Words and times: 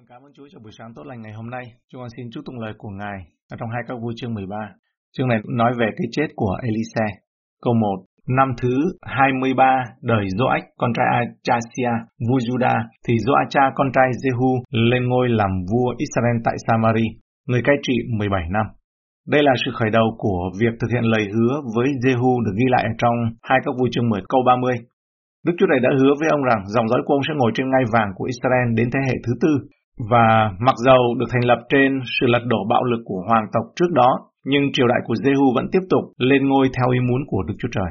Vâng, 0.00 0.12
cảm 0.12 0.22
ơn 0.26 0.32
Chúa 0.36 0.48
cho 0.52 0.58
buổi 0.64 0.72
sáng 0.78 0.94
tốt 0.94 1.04
lành 1.06 1.20
ngày 1.22 1.32
hôm 1.32 1.50
nay. 1.50 1.64
Chúng 1.88 2.00
con 2.00 2.10
xin 2.16 2.26
chúc 2.32 2.42
tụng 2.46 2.60
lời 2.64 2.74
của 2.78 2.92
Ngài 3.00 3.18
ở 3.52 3.56
trong 3.58 3.70
hai 3.74 3.82
các 3.88 3.96
vua 4.02 4.12
chương 4.16 4.34
13. 4.34 4.56
Chương 5.14 5.28
này 5.28 5.38
nói 5.60 5.72
về 5.80 5.88
cái 5.98 6.06
chết 6.12 6.28
của 6.40 6.54
Elise. 6.68 7.06
Câu 7.64 7.74
1. 7.74 7.86
Năm 8.38 8.48
thứ 8.60 8.74
23 9.02 9.84
đời 10.02 10.24
Joach 10.38 10.64
con 10.80 10.90
trai 10.96 11.06
Achasia, 11.20 11.92
vua 12.28 12.40
Juda, 12.46 12.74
thì 13.04 13.14
Joacha 13.26 13.64
con 13.74 13.88
trai 13.94 14.08
Jehu 14.22 14.50
lên 14.90 15.02
ngôi 15.08 15.28
làm 15.28 15.50
vua 15.70 15.88
Israel 16.04 16.36
tại 16.44 16.56
Samari, 16.66 17.06
người 17.48 17.62
cai 17.64 17.76
trị 17.82 17.96
17 18.18 18.42
năm. 18.50 18.66
Đây 19.28 19.42
là 19.42 19.52
sự 19.64 19.70
khởi 19.74 19.90
đầu 19.90 20.06
của 20.18 20.40
việc 20.60 20.74
thực 20.80 20.90
hiện 20.92 21.04
lời 21.04 21.24
hứa 21.34 21.54
với 21.76 21.88
Jehu 22.04 22.32
được 22.44 22.54
ghi 22.58 22.66
lại 22.74 22.82
ở 22.82 22.92
trong 22.98 23.16
hai 23.42 23.58
các 23.64 23.72
vua 23.78 23.88
chương 23.92 24.08
10 24.08 24.20
câu 24.28 24.40
30. 24.46 24.74
Đức 25.46 25.52
Chúa 25.58 25.66
này 25.66 25.80
đã 25.80 25.90
hứa 25.98 26.12
với 26.20 26.28
ông 26.36 26.42
rằng 26.48 26.60
dòng 26.74 26.88
dõi 26.88 27.00
của 27.04 27.14
ông 27.14 27.26
sẽ 27.28 27.34
ngồi 27.36 27.50
trên 27.54 27.66
ngai 27.70 27.84
vàng 27.94 28.10
của 28.16 28.26
Israel 28.34 28.68
đến 28.78 28.88
thế 28.92 29.00
hệ 29.08 29.16
thứ 29.24 29.32
tư, 29.42 29.52
và 30.10 30.50
mặc 30.58 30.76
dầu 30.86 31.14
được 31.18 31.26
thành 31.32 31.44
lập 31.44 31.60
trên 31.68 32.00
sự 32.20 32.26
lật 32.26 32.44
đổ 32.46 32.58
bạo 32.70 32.84
lực 32.84 33.02
của 33.04 33.22
hoàng 33.28 33.46
tộc 33.52 33.64
trước 33.76 33.90
đó, 33.92 34.10
nhưng 34.44 34.64
triều 34.72 34.86
đại 34.88 35.00
của 35.06 35.14
Jehu 35.14 35.54
vẫn 35.54 35.66
tiếp 35.72 35.84
tục 35.90 36.04
lên 36.18 36.48
ngôi 36.48 36.68
theo 36.76 36.90
ý 36.90 37.00
muốn 37.00 37.20
của 37.26 37.42
Đức 37.42 37.54
Chúa 37.58 37.68
Trời. 37.72 37.90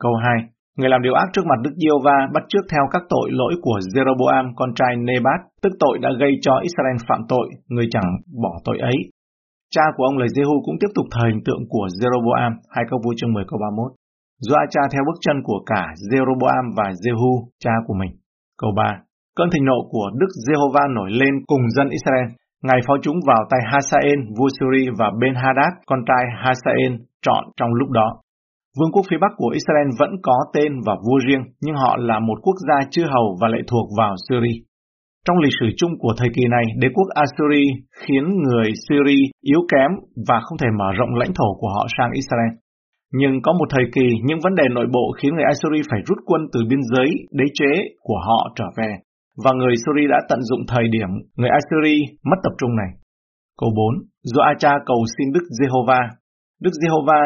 Câu 0.00 0.14
2. 0.14 0.48
Người 0.76 0.90
làm 0.90 1.02
điều 1.02 1.14
ác 1.14 1.28
trước 1.32 1.46
mặt 1.46 1.58
Đức 1.64 1.74
Diêu 1.80 1.98
Va 2.04 2.18
bắt 2.34 2.44
trước 2.48 2.64
theo 2.72 2.84
các 2.90 3.02
tội 3.08 3.28
lỗi 3.30 3.54
của 3.62 3.78
Jeroboam 3.94 4.52
con 4.56 4.74
trai 4.74 4.96
Nebat, 4.96 5.40
tức 5.62 5.72
tội 5.80 5.98
đã 5.98 6.10
gây 6.20 6.32
cho 6.42 6.52
Israel 6.62 6.96
phạm 7.08 7.20
tội, 7.28 7.46
người 7.68 7.86
chẳng 7.90 8.08
bỏ 8.42 8.52
tội 8.64 8.78
ấy. 8.78 8.96
Cha 9.74 9.82
của 9.96 10.04
ông 10.04 10.18
là 10.18 10.26
Jehu 10.26 10.62
cũng 10.64 10.76
tiếp 10.80 10.92
tục 10.94 11.06
thờ 11.10 11.24
hình 11.28 11.42
tượng 11.44 11.62
của 11.68 11.86
Jeroboam, 12.00 12.52
hai 12.68 12.84
câu 12.90 12.98
vua 13.04 13.14
chương 13.16 13.32
10 13.32 13.44
câu 13.48 13.58
31. 13.60 13.92
Doa 14.40 14.62
cha 14.70 14.80
theo 14.92 15.02
bước 15.06 15.18
chân 15.20 15.36
của 15.44 15.60
cả 15.66 15.86
Jeroboam 16.10 16.64
và 16.76 16.92
Jehu, 17.02 17.44
cha 17.58 17.72
của 17.86 17.94
mình. 17.94 18.10
Câu 18.58 18.70
3. 18.76 19.07
Cơn 19.38 19.50
thịnh 19.52 19.64
nộ 19.70 19.78
của 19.92 20.08
Đức 20.20 20.30
Giê-hô-va 20.44 20.84
nổi 20.96 21.10
lên 21.20 21.34
cùng 21.50 21.64
dân 21.76 21.88
Israel. 21.98 22.28
Ngài 22.66 22.80
phó 22.86 22.94
chúng 23.02 23.18
vào 23.28 23.42
tay 23.50 23.60
Hasael, 23.70 24.18
vua 24.36 24.50
Syri 24.56 24.84
và 24.98 25.08
Ben-Hadad, 25.20 25.72
con 25.86 26.00
trai 26.08 26.24
Hasael, 26.42 26.92
chọn 27.26 27.42
trong 27.58 27.72
lúc 27.74 27.90
đó. 27.98 28.08
Vương 28.78 28.92
quốc 28.92 29.04
phía 29.10 29.20
Bắc 29.20 29.32
của 29.36 29.50
Israel 29.60 29.88
vẫn 30.00 30.12
có 30.22 30.36
tên 30.54 30.72
và 30.86 30.94
vua 31.04 31.18
riêng, 31.26 31.42
nhưng 31.64 31.76
họ 31.82 31.96
là 31.96 32.18
một 32.28 32.38
quốc 32.42 32.58
gia 32.68 32.78
chư 32.90 33.02
hầu 33.14 33.36
và 33.40 33.48
lệ 33.48 33.60
thuộc 33.70 33.86
vào 33.98 34.14
Syri. 34.28 34.54
Trong 35.26 35.38
lịch 35.38 35.56
sử 35.60 35.66
chung 35.76 35.92
của 35.98 36.12
thời 36.18 36.30
kỳ 36.36 36.42
này, 36.56 36.64
đế 36.80 36.88
quốc 36.94 37.08
Assyri 37.24 37.64
khiến 38.00 38.24
người 38.44 38.68
Syri 38.84 39.18
yếu 39.50 39.60
kém 39.72 39.90
và 40.28 40.40
không 40.44 40.58
thể 40.58 40.70
mở 40.78 40.88
rộng 40.98 41.12
lãnh 41.20 41.32
thổ 41.38 41.48
của 41.60 41.70
họ 41.76 41.86
sang 41.98 42.10
Israel. 42.22 42.52
Nhưng 43.12 43.42
có 43.42 43.52
một 43.52 43.68
thời 43.70 43.86
kỳ, 43.94 44.06
những 44.26 44.40
vấn 44.44 44.54
đề 44.54 44.64
nội 44.70 44.86
bộ 44.92 45.04
khiến 45.18 45.34
người 45.34 45.48
Assyri 45.52 45.80
phải 45.90 46.00
rút 46.06 46.18
quân 46.26 46.40
từ 46.52 46.60
biên 46.70 46.82
giới 46.92 47.08
đế 47.32 47.44
chế 47.54 47.72
của 48.02 48.20
họ 48.26 48.52
trở 48.56 48.64
về 48.76 48.90
và 49.44 49.50
người 49.58 49.74
Syri 49.82 50.04
đã 50.12 50.18
tận 50.28 50.40
dụng 50.48 50.62
thời 50.68 50.86
điểm 50.94 51.10
người 51.36 51.50
Assyri 51.58 51.96
mất 52.30 52.38
tập 52.44 52.54
trung 52.58 52.72
này. 52.80 52.90
Câu 53.60 53.70
4. 53.76 53.94
Joacha 54.32 54.72
cầu 54.86 55.00
xin 55.14 55.26
Đức 55.34 55.44
Giê-hô-va. 55.56 56.00
Đức 56.64 56.74
Giê-hô-va 56.80 57.20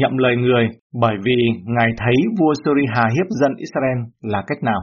nhậm 0.00 0.14
lời 0.24 0.34
người 0.36 0.64
bởi 1.02 1.16
vì 1.24 1.38
Ngài 1.74 1.90
thấy 2.00 2.16
vua 2.38 2.52
Syri 2.62 2.84
hà 2.94 3.06
hiếp 3.14 3.28
dân 3.40 3.52
Israel 3.66 3.98
là 4.32 4.40
cách 4.46 4.62
nào. 4.62 4.80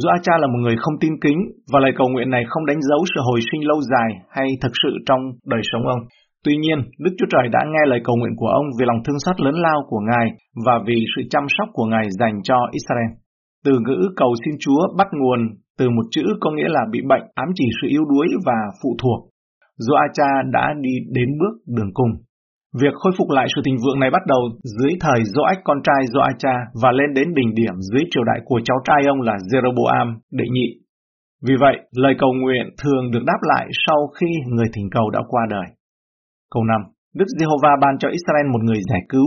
Joacha 0.00 0.34
là 0.40 0.46
một 0.52 0.60
người 0.62 0.76
không 0.82 0.96
tin 1.00 1.14
kính 1.24 1.38
và 1.72 1.78
lời 1.80 1.92
cầu 1.98 2.08
nguyện 2.10 2.30
này 2.30 2.44
không 2.48 2.66
đánh 2.66 2.80
dấu 2.90 3.00
sự 3.14 3.20
hồi 3.28 3.40
sinh 3.48 3.62
lâu 3.70 3.80
dài 3.92 4.10
hay 4.36 4.48
thực 4.62 4.72
sự 4.82 4.90
trong 5.06 5.20
đời 5.52 5.62
sống 5.72 5.84
ông. 5.94 6.02
Tuy 6.44 6.56
nhiên, 6.56 6.78
Đức 7.04 7.12
Chúa 7.18 7.30
Trời 7.30 7.46
đã 7.52 7.60
nghe 7.72 7.84
lời 7.86 8.00
cầu 8.04 8.16
nguyện 8.16 8.34
của 8.36 8.50
ông 8.60 8.66
vì 8.78 8.84
lòng 8.86 9.00
thương 9.04 9.22
xót 9.24 9.40
lớn 9.40 9.54
lao 9.54 9.78
của 9.88 10.00
Ngài 10.10 10.26
và 10.66 10.74
vì 10.86 10.98
sự 11.16 11.22
chăm 11.30 11.44
sóc 11.58 11.68
của 11.72 11.86
Ngài 11.92 12.06
dành 12.20 12.36
cho 12.42 12.56
Israel. 12.78 13.10
Từ 13.64 13.72
ngữ 13.86 13.98
cầu 14.16 14.30
xin 14.44 14.54
Chúa 14.60 14.82
bắt 14.98 15.08
nguồn 15.12 15.40
từ 15.78 15.90
một 15.90 16.06
chữ 16.10 16.22
có 16.40 16.50
nghĩa 16.50 16.68
là 16.68 16.82
bị 16.90 17.00
bệnh, 17.08 17.24
ám 17.34 17.48
chỉ 17.54 17.64
sự 17.82 17.88
yếu 17.90 18.04
đuối 18.04 18.26
và 18.46 18.58
phụ 18.82 18.90
thuộc. 19.02 19.20
Joacha 19.86 20.50
đã 20.50 20.74
đi 20.80 20.94
đến 21.16 21.28
bước 21.40 21.54
đường 21.76 21.90
cùng. 21.94 22.12
Việc 22.80 22.94
khôi 22.94 23.12
phục 23.18 23.30
lại 23.30 23.46
sự 23.54 23.60
thịnh 23.64 23.78
vượng 23.84 24.00
này 24.00 24.10
bắt 24.10 24.22
đầu 24.26 24.42
dưới 24.78 24.92
thời 25.00 25.20
Joach 25.34 25.60
con 25.64 25.78
trai 25.86 26.00
Joacha 26.12 26.54
và 26.82 26.90
lên 26.92 27.14
đến 27.14 27.34
đỉnh 27.34 27.54
điểm 27.54 27.74
dưới 27.92 28.04
triều 28.10 28.24
đại 28.24 28.40
của 28.44 28.60
cháu 28.64 28.78
trai 28.84 29.00
ông 29.08 29.20
là 29.20 29.36
Jeroboam 29.50 30.14
đệ 30.32 30.44
nhị. 30.52 30.68
Vì 31.46 31.54
vậy, 31.60 31.76
lời 32.02 32.14
cầu 32.18 32.32
nguyện 32.32 32.66
thường 32.82 33.10
được 33.12 33.24
đáp 33.26 33.40
lại 33.42 33.66
sau 33.86 34.00
khi 34.16 34.26
người 34.46 34.66
thỉnh 34.74 34.88
cầu 34.90 35.10
đã 35.10 35.20
qua 35.28 35.42
đời. 35.50 35.66
Câu 36.54 36.64
5. 36.64 36.80
Đức 37.14 37.28
Giê-hô-va 37.38 37.72
ban 37.82 37.98
cho 37.98 38.08
Israel 38.08 38.46
một 38.52 38.62
người 38.62 38.80
giải 38.90 39.02
cứu. 39.08 39.26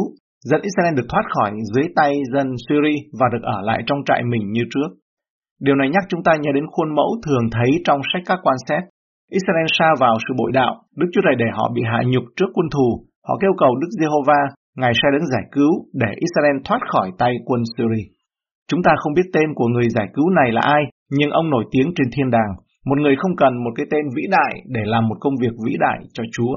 Dân 0.49 0.61
Israel 0.61 0.95
được 0.95 1.07
thoát 1.09 1.25
khỏi 1.33 1.51
dưới 1.73 1.85
tay 1.95 2.11
dân 2.33 2.47
Syri 2.65 2.95
và 3.19 3.27
được 3.33 3.43
ở 3.55 3.61
lại 3.61 3.79
trong 3.87 3.99
trại 4.05 4.21
mình 4.31 4.51
như 4.51 4.63
trước. 4.73 4.89
Điều 5.65 5.75
này 5.75 5.89
nhắc 5.89 6.03
chúng 6.09 6.23
ta 6.23 6.31
nhớ 6.41 6.51
đến 6.55 6.65
khuôn 6.71 6.95
mẫu 6.95 7.11
thường 7.25 7.45
thấy 7.51 7.69
trong 7.85 7.99
sách 8.13 8.23
các 8.25 8.39
quan 8.43 8.57
xét. 8.67 8.83
Israel 9.39 9.67
xa 9.77 9.89
vào 9.99 10.15
sự 10.27 10.33
bội 10.37 10.51
đạo, 10.53 10.73
Đức 10.95 11.09
Chúa 11.13 11.21
Trời 11.23 11.35
để 11.37 11.45
họ 11.57 11.71
bị 11.75 11.81
hạ 11.91 11.99
nhục 12.07 12.23
trước 12.35 12.49
quân 12.53 12.67
thù. 12.73 12.87
Họ 13.27 13.37
kêu 13.41 13.53
cầu 13.57 13.71
Đức 13.81 13.91
Giê-hô-va, 13.99 14.41
Ngài 14.79 14.93
sai 14.99 15.11
đến 15.11 15.23
giải 15.33 15.45
cứu 15.55 15.71
để 16.01 16.11
Israel 16.25 16.57
thoát 16.65 16.81
khỏi 16.91 17.07
tay 17.21 17.33
quân 17.45 17.61
Syria. 17.73 18.05
Chúng 18.69 18.81
ta 18.83 18.91
không 18.97 19.13
biết 19.13 19.27
tên 19.33 19.47
của 19.55 19.67
người 19.67 19.89
giải 19.89 20.07
cứu 20.15 20.29
này 20.29 20.51
là 20.51 20.61
ai, 20.61 20.83
nhưng 21.17 21.29
ông 21.29 21.49
nổi 21.49 21.65
tiếng 21.71 21.87
trên 21.95 22.07
thiên 22.13 22.29
đàng. 22.29 22.51
Một 22.85 22.97
người 22.99 23.15
không 23.17 23.35
cần 23.35 23.53
một 23.63 23.71
cái 23.75 23.85
tên 23.91 24.05
vĩ 24.15 24.23
đại 24.37 24.53
để 24.75 24.81
làm 24.85 25.07
một 25.07 25.17
công 25.19 25.35
việc 25.41 25.53
vĩ 25.65 25.73
đại 25.79 25.99
cho 26.13 26.23
Chúa. 26.35 26.53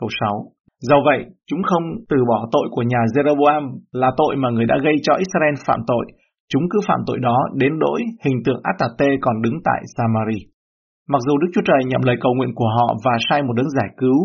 Câu 0.00 0.08
6. 0.20 0.44
Do 0.80 0.96
vậy, 1.04 1.20
chúng 1.48 1.62
không 1.62 1.84
từ 2.08 2.16
bỏ 2.28 2.48
tội 2.52 2.66
của 2.70 2.82
nhà 2.82 2.98
Jeroboam 3.14 3.62
là 3.92 4.10
tội 4.16 4.36
mà 4.36 4.50
người 4.50 4.66
đã 4.66 4.76
gây 4.84 4.94
cho 5.02 5.14
Israel 5.14 5.54
phạm 5.66 5.80
tội, 5.86 6.04
Chúng 6.52 6.64
cứ 6.70 6.78
phạm 6.88 7.00
tội 7.06 7.18
đó 7.26 7.38
đến 7.62 7.72
nỗi 7.84 8.00
hình 8.24 8.38
tượng 8.44 8.60
Atate 8.72 9.08
còn 9.20 9.42
đứng 9.44 9.56
tại 9.64 9.80
Samari. 9.94 10.40
Mặc 11.12 11.20
dù 11.26 11.38
Đức 11.38 11.50
Chúa 11.54 11.66
Trời 11.68 11.80
nhậm 11.86 12.02
lời 12.08 12.16
cầu 12.20 12.32
nguyện 12.34 12.52
của 12.54 12.70
họ 12.76 12.86
và 13.04 13.14
sai 13.26 13.42
một 13.42 13.54
đấng 13.56 13.70
giải 13.70 13.90
cứu, 14.00 14.18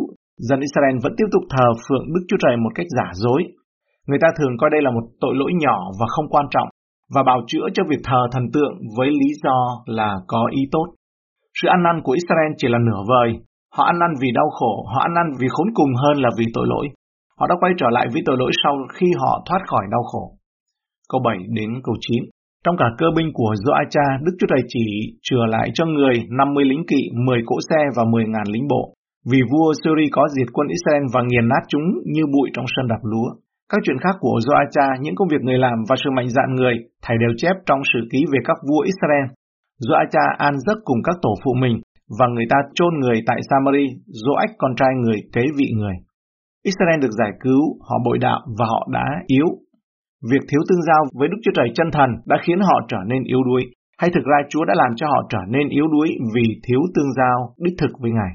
dân 0.48 0.60
Israel 0.68 0.96
vẫn 1.04 1.14
tiếp 1.18 1.30
tục 1.32 1.44
thờ 1.50 1.68
phượng 1.86 2.06
Đức 2.14 2.24
Chúa 2.28 2.38
Trời 2.44 2.56
một 2.58 2.72
cách 2.76 2.90
giả 2.98 3.08
dối. 3.14 3.42
Người 4.08 4.20
ta 4.22 4.28
thường 4.38 4.54
coi 4.58 4.70
đây 4.70 4.82
là 4.84 4.92
một 4.92 5.06
tội 5.22 5.34
lỗi 5.36 5.52
nhỏ 5.64 5.78
và 6.00 6.06
không 6.14 6.28
quan 6.30 6.46
trọng, 6.50 6.70
và 7.14 7.24
bào 7.24 7.40
chữa 7.48 7.66
cho 7.74 7.84
việc 7.90 8.02
thờ 8.04 8.22
thần 8.32 8.46
tượng 8.54 8.74
với 8.98 9.10
lý 9.10 9.30
do 9.44 9.58
là 9.86 10.10
có 10.28 10.42
ý 10.52 10.62
tốt. 10.72 10.88
Sự 11.62 11.68
ăn 11.68 11.84
năn 11.84 12.02
của 12.04 12.16
Israel 12.22 12.52
chỉ 12.58 12.68
là 12.68 12.80
nửa 12.88 13.02
vời. 13.12 13.30
Họ 13.76 13.84
ăn 13.84 14.00
năn 14.00 14.12
vì 14.22 14.30
đau 14.32 14.50
khổ, 14.50 14.86
họ 14.94 15.00
ăn 15.02 15.14
năn 15.14 15.28
vì 15.40 15.48
khốn 15.52 15.68
cùng 15.74 15.92
hơn 16.02 16.18
là 16.24 16.30
vì 16.38 16.46
tội 16.54 16.68
lỗi. 16.68 16.86
Họ 17.40 17.48
đã 17.48 17.56
quay 17.60 17.72
trở 17.78 17.88
lại 17.92 18.08
với 18.14 18.22
tội 18.26 18.38
lỗi 18.38 18.52
sau 18.64 18.74
khi 18.94 19.08
họ 19.22 19.44
thoát 19.46 19.60
khỏi 19.68 19.84
đau 19.92 20.04
khổ 20.12 20.38
câu 21.10 21.22
7 21.26 21.38
đến 21.58 21.70
câu 21.84 21.96
9. 22.00 22.24
Trong 22.64 22.78
cả 22.78 22.88
cơ 23.00 23.08
binh 23.16 23.30
của 23.34 23.52
Joacha, 23.64 24.06
Đức 24.26 24.34
Chúa 24.38 24.50
Trời 24.50 24.64
chỉ 24.68 24.86
chừa 25.26 25.46
lại 25.54 25.68
cho 25.74 25.86
người 25.86 26.16
50 26.40 26.66
lính 26.66 26.84
kỵ, 26.90 27.02
10 27.26 27.40
cỗ 27.46 27.56
xe 27.70 27.82
và 27.96 28.04
10.000 28.04 28.54
lính 28.54 28.68
bộ. 28.68 28.84
Vì 29.32 29.40
vua 29.52 29.74
Syri 29.82 30.08
có 30.12 30.24
diệt 30.36 30.50
quân 30.54 30.68
Israel 30.78 31.04
và 31.14 31.22
nghiền 31.28 31.48
nát 31.52 31.64
chúng 31.72 31.88
như 32.14 32.24
bụi 32.34 32.48
trong 32.54 32.66
sân 32.74 32.86
đạp 32.88 33.02
lúa. 33.12 33.30
Các 33.72 33.80
chuyện 33.84 34.00
khác 34.04 34.16
của 34.20 34.40
Joacha, 34.46 34.88
những 35.02 35.16
công 35.16 35.28
việc 35.32 35.42
người 35.44 35.60
làm 35.66 35.78
và 35.90 35.96
sự 36.04 36.10
mạnh 36.18 36.30
dạn 36.30 36.50
người, 36.56 36.76
thầy 37.04 37.18
đều 37.24 37.34
chép 37.38 37.56
trong 37.66 37.82
sử 37.94 38.00
ký 38.12 38.20
về 38.32 38.40
các 38.48 38.58
vua 38.68 38.82
Israel. 38.92 39.26
Joacha 39.88 40.26
an 40.38 40.54
giấc 40.66 40.78
cùng 40.84 41.00
các 41.04 41.16
tổ 41.22 41.34
phụ 41.44 41.52
mình, 41.64 41.76
và 42.20 42.28
người 42.28 42.46
ta 42.50 42.58
chôn 42.74 42.94
người 43.02 43.18
tại 43.28 43.40
Samari, 43.50 43.86
Joach 44.24 44.54
con 44.58 44.76
trai 44.76 44.90
người 45.04 45.20
kế 45.34 45.42
vị 45.58 45.68
người. 45.80 45.96
Israel 46.72 47.00
được 47.02 47.14
giải 47.20 47.32
cứu, 47.44 47.62
họ 47.88 47.96
bội 48.06 48.18
đạo 48.18 48.40
và 48.58 48.66
họ 48.66 48.88
đã 48.92 49.06
yếu 49.28 49.48
Việc 50.32 50.44
thiếu 50.50 50.62
tương 50.70 50.86
giao 50.88 51.02
với 51.20 51.28
Đức 51.32 51.40
Chúa 51.44 51.56
Trời 51.56 51.70
chân 51.76 51.90
thần 51.92 52.10
đã 52.26 52.38
khiến 52.44 52.60
họ 52.60 52.78
trở 52.88 52.98
nên 53.08 53.24
yếu 53.24 53.44
đuối, 53.44 53.64
hay 54.02 54.10
thực 54.14 54.26
ra 54.32 54.38
Chúa 54.50 54.66
đã 54.66 54.74
làm 54.78 54.92
cho 54.96 55.08
họ 55.08 55.20
trở 55.30 55.42
nên 55.48 55.70
yếu 55.70 55.88
đuối 55.88 56.08
vì 56.36 56.46
thiếu 56.66 56.82
tương 56.96 57.14
giao 57.18 57.38
đích 57.64 57.76
thực 57.78 57.92
với 58.02 58.12
Ngài. 58.12 58.32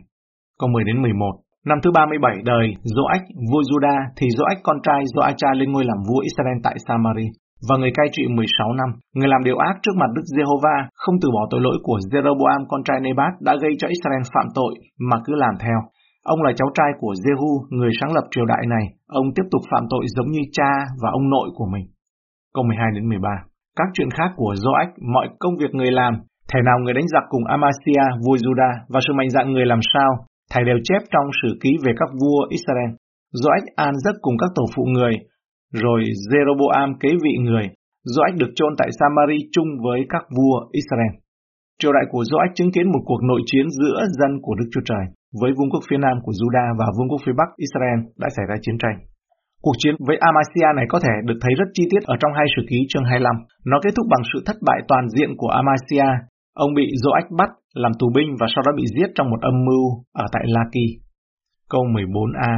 Câu 0.60 0.68
10 0.68 0.84
đến 0.84 1.02
11 1.02 1.32
Năm 1.66 1.78
thứ 1.82 1.90
37 1.94 2.36
đời 2.44 2.66
Joach 2.94 3.24
vua 3.50 3.62
Juda 3.70 3.96
thì 4.16 4.26
Joach 4.36 4.60
con 4.62 4.78
trai 4.82 5.00
Joacha 5.14 5.50
lên 5.58 5.72
ngôi 5.72 5.84
làm 5.84 5.98
vua 6.08 6.20
Israel 6.20 6.58
tại 6.62 6.76
Samari 6.86 7.26
và 7.68 7.74
người 7.76 7.92
cai 7.94 8.06
trị 8.12 8.22
16 8.36 8.72
năm. 8.72 8.90
Người 9.14 9.28
làm 9.28 9.42
điều 9.44 9.58
ác 9.58 9.76
trước 9.82 9.96
mặt 10.00 10.10
Đức 10.16 10.26
Giê-hô-va, 10.34 10.76
không 10.94 11.16
từ 11.22 11.28
bỏ 11.34 11.42
tội 11.50 11.60
lỗi 11.60 11.76
của 11.82 11.98
Jeroboam 12.10 12.60
con 12.68 12.82
trai 12.84 13.00
Nebat 13.00 13.32
đã 13.40 13.52
gây 13.62 13.72
cho 13.78 13.88
Israel 13.88 14.22
phạm 14.34 14.46
tội 14.54 14.74
mà 15.08 15.16
cứ 15.24 15.32
làm 15.34 15.54
theo. 15.60 15.78
Ông 16.22 16.42
là 16.42 16.52
cháu 16.56 16.68
trai 16.74 16.90
của 17.00 17.14
Jehu, 17.24 17.52
người 17.70 17.90
sáng 18.00 18.12
lập 18.14 18.24
triều 18.30 18.44
đại 18.44 18.64
này. 18.74 18.84
Ông 19.06 19.26
tiếp 19.34 19.46
tục 19.50 19.62
phạm 19.70 19.84
tội 19.90 20.04
giống 20.16 20.30
như 20.30 20.40
cha 20.52 20.70
và 21.02 21.08
ông 21.12 21.30
nội 21.30 21.48
của 21.54 21.66
mình. 21.72 21.86
Câu 22.54 22.64
12 22.64 22.86
đến 22.94 23.08
13 23.08 23.28
Các 23.76 23.88
chuyện 23.94 24.10
khác 24.10 24.30
của 24.36 24.54
Joach, 24.62 24.92
mọi 25.14 25.26
công 25.38 25.54
việc 25.60 25.74
người 25.74 25.90
làm, 25.90 26.14
thể 26.50 26.60
nào 26.64 26.78
người 26.78 26.94
đánh 26.94 27.08
giặc 27.12 27.24
cùng 27.28 27.44
Amasia, 27.44 28.04
vua 28.24 28.36
Juda, 28.36 28.70
và 28.88 29.00
sự 29.06 29.12
mạnh 29.12 29.30
dạn 29.30 29.52
người 29.52 29.66
làm 29.66 29.80
sao, 29.94 30.10
thầy 30.52 30.64
đều 30.64 30.78
chép 30.84 31.02
trong 31.12 31.26
sử 31.42 31.58
ký 31.62 31.70
về 31.84 31.92
các 32.00 32.10
vua 32.20 32.40
Israel. 32.58 32.90
Joach 33.40 33.66
an 33.76 33.94
giấc 34.04 34.16
cùng 34.20 34.36
các 34.38 34.50
tổ 34.54 34.64
phụ 34.74 34.84
người, 34.84 35.14
rồi 35.72 36.00
Jeroboam 36.30 36.94
kế 37.00 37.08
vị 37.24 37.34
người. 37.40 37.66
Joach 38.14 38.36
được 38.38 38.52
chôn 38.54 38.72
tại 38.78 38.88
Samari 38.98 39.38
chung 39.52 39.68
với 39.84 40.00
các 40.08 40.24
vua 40.36 40.56
Israel. 40.72 41.12
Triều 41.78 41.92
đại 41.92 42.04
của 42.10 42.22
Joach 42.22 42.52
chứng 42.54 42.72
kiến 42.72 42.86
một 42.92 43.02
cuộc 43.04 43.22
nội 43.22 43.40
chiến 43.46 43.66
giữa 43.70 43.98
dân 44.18 44.30
của 44.42 44.54
Đức 44.54 44.68
Chúa 44.72 44.84
Trời 44.84 45.06
với 45.40 45.50
vương 45.56 45.70
quốc 45.72 45.82
phía 45.88 46.00
nam 46.04 46.16
của 46.24 46.34
Juda 46.38 46.66
và 46.78 46.86
vương 46.96 47.08
quốc 47.10 47.20
phía 47.24 47.36
bắc 47.40 47.48
Israel 47.66 47.98
đã 48.22 48.28
xảy 48.36 48.46
ra 48.50 48.56
chiến 48.62 48.78
tranh. 48.82 48.96
Cuộc 49.64 49.76
chiến 49.78 49.94
với 50.06 50.16
Amasia 50.28 50.68
này 50.76 50.86
có 50.88 50.98
thể 51.04 51.14
được 51.28 51.38
thấy 51.42 51.52
rất 51.60 51.68
chi 51.74 51.84
tiết 51.90 52.02
ở 52.12 52.14
trong 52.20 52.32
hai 52.38 52.46
sử 52.54 52.62
ký 52.70 52.78
chương 52.90 53.08
25. 53.10 53.36
Nó 53.70 53.76
kết 53.82 53.92
thúc 53.96 54.06
bằng 54.12 54.24
sự 54.30 54.38
thất 54.46 54.56
bại 54.66 54.80
toàn 54.88 55.04
diện 55.14 55.30
của 55.40 55.50
Amasia 55.60 56.08
Ông 56.64 56.74
bị 56.74 56.86
Joach 57.02 57.28
bắt, 57.38 57.50
làm 57.74 57.92
tù 57.98 58.06
binh 58.14 58.30
và 58.40 58.46
sau 58.54 58.62
đó 58.66 58.72
bị 58.76 58.84
giết 58.94 59.10
trong 59.14 59.30
một 59.30 59.40
âm 59.40 59.56
mưu 59.66 59.84
ở 60.12 60.26
tại 60.32 60.44
Laki. 60.54 60.86
Câu 61.70 61.82
14a 61.94 62.52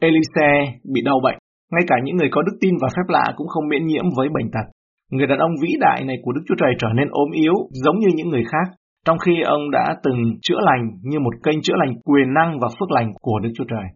Elise 0.00 0.50
bị 0.94 1.00
đau 1.04 1.18
bệnh. 1.24 1.38
Ngay 1.72 1.84
cả 1.86 1.96
những 2.04 2.16
người 2.16 2.28
có 2.32 2.42
đức 2.42 2.56
tin 2.60 2.74
và 2.82 2.88
phép 2.96 3.06
lạ 3.08 3.32
cũng 3.36 3.48
không 3.48 3.68
miễn 3.68 3.86
nhiễm 3.86 4.04
với 4.16 4.28
bệnh 4.28 4.50
tật. 4.50 4.66
Người 5.12 5.26
đàn 5.26 5.38
ông 5.38 5.50
vĩ 5.62 5.68
đại 5.80 6.04
này 6.04 6.16
của 6.22 6.32
Đức 6.32 6.40
Chúa 6.46 6.54
Trời 6.58 6.72
trở 6.78 6.88
nên 6.94 7.08
ốm 7.10 7.30
yếu 7.32 7.54
giống 7.84 7.98
như 7.98 8.08
những 8.14 8.28
người 8.28 8.44
khác, 8.52 8.66
trong 9.06 9.18
khi 9.24 9.34
ông 9.56 9.70
đã 9.70 9.86
từng 10.04 10.20
chữa 10.42 10.60
lành 10.68 10.82
như 11.08 11.18
một 11.20 11.34
kênh 11.44 11.58
chữa 11.62 11.78
lành 11.82 11.92
quyền 12.08 12.28
năng 12.38 12.50
và 12.60 12.68
phước 12.76 12.90
lành 12.96 13.08
của 13.20 13.38
Đức 13.42 13.52
Chúa 13.56 13.68
Trời. 13.72 13.86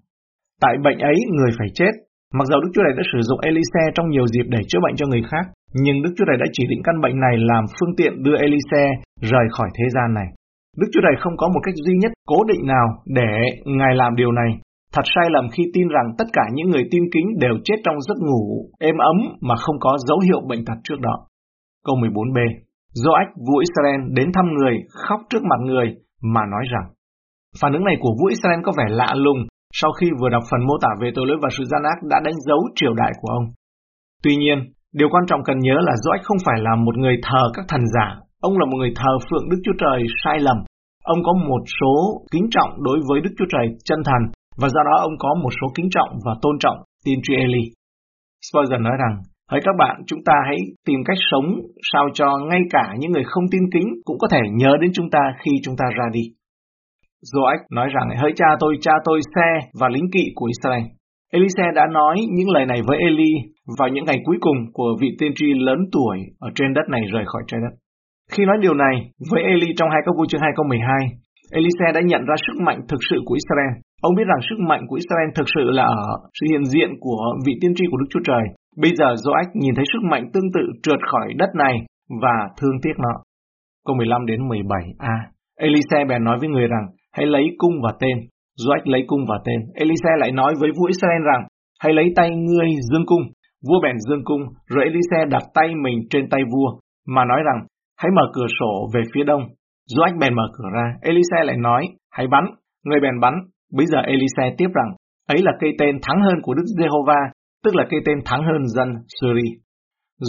Tại 0.62 0.74
bệnh 0.84 0.98
ấy, 0.98 1.16
người 1.36 1.52
phải 1.58 1.68
chết. 1.74 1.92
Mặc 2.38 2.46
dù 2.50 2.56
Đức 2.60 2.70
Chúa 2.74 2.84
Trời 2.84 2.94
đã 2.98 3.02
sử 3.12 3.20
dụng 3.28 3.40
Elise 3.48 3.82
trong 3.94 4.10
nhiều 4.10 4.26
dịp 4.26 4.46
để 4.54 4.60
chữa 4.68 4.80
bệnh 4.84 4.96
cho 4.96 5.06
người 5.06 5.24
khác, 5.30 5.44
nhưng 5.84 6.02
Đức 6.02 6.12
Chúa 6.16 6.24
Trời 6.28 6.38
đã 6.42 6.46
chỉ 6.52 6.64
định 6.70 6.82
căn 6.84 7.00
bệnh 7.04 7.16
này 7.20 7.34
làm 7.50 7.64
phương 7.76 7.96
tiện 7.98 8.12
đưa 8.24 8.36
Elise 8.46 8.82
rời 9.30 9.46
khỏi 9.54 9.68
thế 9.76 9.86
gian 9.94 10.08
này. 10.18 10.28
Đức 10.80 10.88
Chúa 10.92 11.02
Trời 11.04 11.16
không 11.22 11.36
có 11.36 11.46
một 11.54 11.60
cách 11.62 11.74
duy 11.84 11.94
nhất 12.02 12.12
cố 12.30 12.38
định 12.50 12.62
nào 12.66 12.86
để 13.06 13.32
Ngài 13.64 13.94
làm 13.94 14.16
điều 14.16 14.32
này. 14.32 14.50
Thật 14.94 15.06
sai 15.14 15.26
lầm 15.30 15.46
khi 15.54 15.62
tin 15.74 15.88
rằng 15.88 16.08
tất 16.18 16.28
cả 16.32 16.42
những 16.54 16.68
người 16.70 16.84
tin 16.90 17.02
kính 17.12 17.26
đều 17.38 17.54
chết 17.64 17.78
trong 17.84 18.00
giấc 18.00 18.18
ngủ, 18.26 18.70
êm 18.78 18.96
ấm 18.98 19.16
mà 19.40 19.54
không 19.56 19.76
có 19.80 19.98
dấu 20.08 20.18
hiệu 20.18 20.40
bệnh 20.48 20.64
tật 20.64 20.78
trước 20.84 21.00
đó. 21.00 21.14
Câu 21.86 21.96
14b 21.96 22.38
Joach, 23.02 23.30
vua 23.46 23.58
Israel, 23.66 24.00
đến 24.16 24.28
thăm 24.34 24.46
người, 24.56 24.74
khóc 24.88 25.20
trước 25.30 25.42
mặt 25.50 25.60
người, 25.66 25.86
mà 26.22 26.40
nói 26.52 26.64
rằng 26.72 26.86
Phản 27.60 27.72
ứng 27.72 27.84
này 27.84 27.96
của 28.00 28.12
vua 28.18 28.28
Israel 28.36 28.60
có 28.64 28.72
vẻ 28.78 28.84
lạ 28.88 29.10
lùng 29.14 29.40
sau 29.80 29.90
khi 29.92 30.06
vừa 30.20 30.28
đọc 30.28 30.42
phần 30.50 30.66
mô 30.66 30.74
tả 30.82 30.88
về 31.00 31.10
tội 31.14 31.26
lỗi 31.26 31.38
và 31.42 31.48
sự 31.56 31.64
gian 31.70 31.82
ác 31.82 31.98
đã 32.12 32.20
đánh 32.24 32.38
dấu 32.46 32.60
triều 32.74 32.94
đại 32.94 33.12
của 33.20 33.30
ông. 33.38 33.46
Tuy 34.22 34.36
nhiên, 34.36 34.58
điều 34.92 35.08
quan 35.12 35.24
trọng 35.26 35.42
cần 35.44 35.58
nhớ 35.58 35.76
là 35.88 35.94
Joach 36.02 36.22
không 36.22 36.40
phải 36.46 36.58
là 36.60 36.72
một 36.84 36.96
người 36.96 37.16
thờ 37.22 37.42
các 37.54 37.64
thần 37.68 37.80
giả, 37.94 38.08
ông 38.40 38.58
là 38.58 38.64
một 38.70 38.76
người 38.78 38.92
thờ 38.96 39.12
phượng 39.30 39.48
Đức 39.50 39.60
Chúa 39.64 39.76
Trời 39.78 39.98
sai 40.24 40.38
lầm. 40.40 40.56
Ông 41.04 41.18
có 41.26 41.32
một 41.32 41.62
số 41.80 41.94
kính 42.32 42.46
trọng 42.50 42.70
đối 42.82 42.98
với 43.08 43.20
Đức 43.20 43.30
Chúa 43.38 43.50
Trời 43.52 43.66
chân 43.84 44.00
thần, 44.04 44.22
và 44.60 44.68
do 44.68 44.82
đó 44.88 44.96
ông 45.00 45.14
có 45.18 45.34
một 45.42 45.52
số 45.60 45.66
kính 45.74 45.88
trọng 45.90 46.10
và 46.24 46.32
tôn 46.42 46.58
trọng 46.58 46.78
tiên 47.04 47.18
tri 47.22 47.34
Eli. 47.34 47.64
Spurgeon 48.46 48.82
nói 48.82 48.96
rằng, 49.02 49.14
Hỡi 49.50 49.60
các 49.64 49.74
bạn, 49.78 49.96
chúng 50.06 50.22
ta 50.28 50.34
hãy 50.48 50.58
tìm 50.86 51.00
cách 51.04 51.20
sống 51.30 51.48
sao 51.92 52.04
cho 52.14 52.28
ngay 52.48 52.62
cả 52.70 52.84
những 52.98 53.12
người 53.12 53.26
không 53.26 53.44
tin 53.52 53.62
kính 53.72 53.88
cũng 54.04 54.18
có 54.18 54.28
thể 54.32 54.42
nhớ 54.60 54.72
đến 54.80 54.90
chúng 54.94 55.10
ta 55.10 55.22
khi 55.42 55.52
chúng 55.64 55.76
ta 55.80 55.86
ra 55.98 56.04
đi. 56.12 56.24
Joach 57.32 57.62
nói 57.70 57.88
rằng, 57.94 58.18
hỡi 58.22 58.32
cha 58.36 58.46
tôi, 58.60 58.74
cha 58.80 58.92
tôi 59.04 59.20
xe 59.34 59.68
và 59.80 59.88
lính 59.88 60.08
kỵ 60.14 60.24
của 60.34 60.46
Israel. 60.54 60.84
Elise 61.32 61.66
đã 61.74 61.84
nói 61.92 62.16
những 62.36 62.50
lời 62.50 62.66
này 62.66 62.80
với 62.86 62.98
Eli 62.98 63.32
vào 63.78 63.88
những 63.88 64.04
ngày 64.04 64.18
cuối 64.24 64.36
cùng 64.40 64.58
của 64.72 64.90
vị 65.00 65.08
tiên 65.18 65.32
tri 65.34 65.46
lớn 65.54 65.78
tuổi 65.92 66.16
ở 66.40 66.48
trên 66.54 66.74
đất 66.74 66.86
này 66.88 67.00
rời 67.12 67.24
khỏi 67.26 67.42
trái 67.46 67.60
đất. 67.64 67.74
Khi 68.32 68.44
nói 68.44 68.56
điều 68.60 68.74
này 68.74 68.94
với 69.30 69.42
Eli 69.42 69.68
trong 69.76 69.90
hai 69.90 70.00
câu 70.04 70.14
vua 70.18 70.26
chương 70.26 70.40
2 70.40 70.50
câu 70.56 70.66
12, 70.68 70.86
Elise 71.52 71.86
đã 71.94 72.00
nhận 72.04 72.22
ra 72.28 72.34
sức 72.46 72.56
mạnh 72.66 72.80
thực 72.88 73.00
sự 73.10 73.16
của 73.24 73.36
Israel. 73.40 73.72
Ông 74.02 74.14
biết 74.16 74.26
rằng 74.30 74.46
sức 74.48 74.58
mạnh 74.68 74.82
của 74.88 74.96
Israel 75.02 75.28
thực 75.34 75.48
sự 75.54 75.64
là 75.78 75.82
ở 75.82 76.04
sự 76.36 76.46
hiện 76.50 76.64
diện 76.64 76.90
của 77.00 77.22
vị 77.46 77.52
tiên 77.60 77.72
tri 77.76 77.84
của 77.90 77.96
Đức 77.96 78.06
Chúa 78.10 78.24
Trời 78.24 78.44
Bây 78.76 78.90
giờ 78.96 79.04
Joach 79.04 79.50
nhìn 79.54 79.74
thấy 79.74 79.84
sức 79.92 80.02
mạnh 80.10 80.30
tương 80.32 80.52
tự 80.54 80.60
trượt 80.82 80.98
khỏi 81.10 81.34
đất 81.38 81.50
này 81.54 81.74
và 82.22 82.48
thương 82.58 82.76
tiếc 82.82 82.92
nó. 82.98 83.22
Câu 83.86 83.96
15 83.96 84.26
đến 84.26 84.40
17a. 84.48 85.16
Elise 85.58 86.04
bèn 86.08 86.24
nói 86.24 86.38
với 86.40 86.48
người 86.48 86.66
rằng, 86.68 86.86
hãy 87.12 87.26
lấy 87.26 87.44
cung 87.58 87.74
và 87.82 87.92
tên. 88.00 88.16
Joach 88.66 88.84
lấy 88.84 89.04
cung 89.06 89.24
và 89.28 89.38
tên. 89.44 89.60
Elise 89.74 90.10
lại 90.18 90.32
nói 90.32 90.54
với 90.60 90.70
vua 90.76 90.86
Israel 90.86 91.22
rằng, 91.32 91.46
hãy 91.80 91.92
lấy 91.92 92.12
tay 92.16 92.30
ngươi 92.30 92.68
dương 92.90 93.06
cung. 93.06 93.22
Vua 93.68 93.80
bèn 93.82 93.96
dương 94.08 94.24
cung, 94.24 94.42
rồi 94.66 94.84
Elise 94.84 95.24
đặt 95.30 95.42
tay 95.54 95.68
mình 95.82 95.98
trên 96.10 96.28
tay 96.28 96.40
vua, 96.52 96.78
mà 97.06 97.24
nói 97.24 97.40
rằng, 97.44 97.66
hãy 97.98 98.10
mở 98.16 98.22
cửa 98.34 98.46
sổ 98.60 98.90
về 98.94 99.00
phía 99.14 99.24
đông. 99.24 99.42
Joach 99.96 100.18
bèn 100.18 100.34
mở 100.34 100.42
cửa 100.52 100.68
ra. 100.74 100.94
Elise 101.02 101.44
lại 101.44 101.56
nói, 101.56 101.88
hãy 102.12 102.26
bắn. 102.26 102.44
Người 102.84 103.00
bèn 103.02 103.20
bắn. 103.20 103.34
Bây 103.76 103.86
giờ 103.86 103.98
Elise 104.06 104.54
tiếp 104.58 104.68
rằng, 104.74 104.90
ấy 105.28 105.38
là 105.42 105.52
cây 105.60 105.70
tên 105.78 105.98
thắng 106.02 106.20
hơn 106.22 106.34
của 106.42 106.54
Đức 106.54 106.64
Giê-hô-va, 106.78 107.20
tức 107.64 107.72
là 107.74 107.84
cây 107.90 108.00
tên 108.06 108.18
thắng 108.24 108.42
hơn 108.48 108.62
dân 108.76 108.88
Syri. 109.16 109.48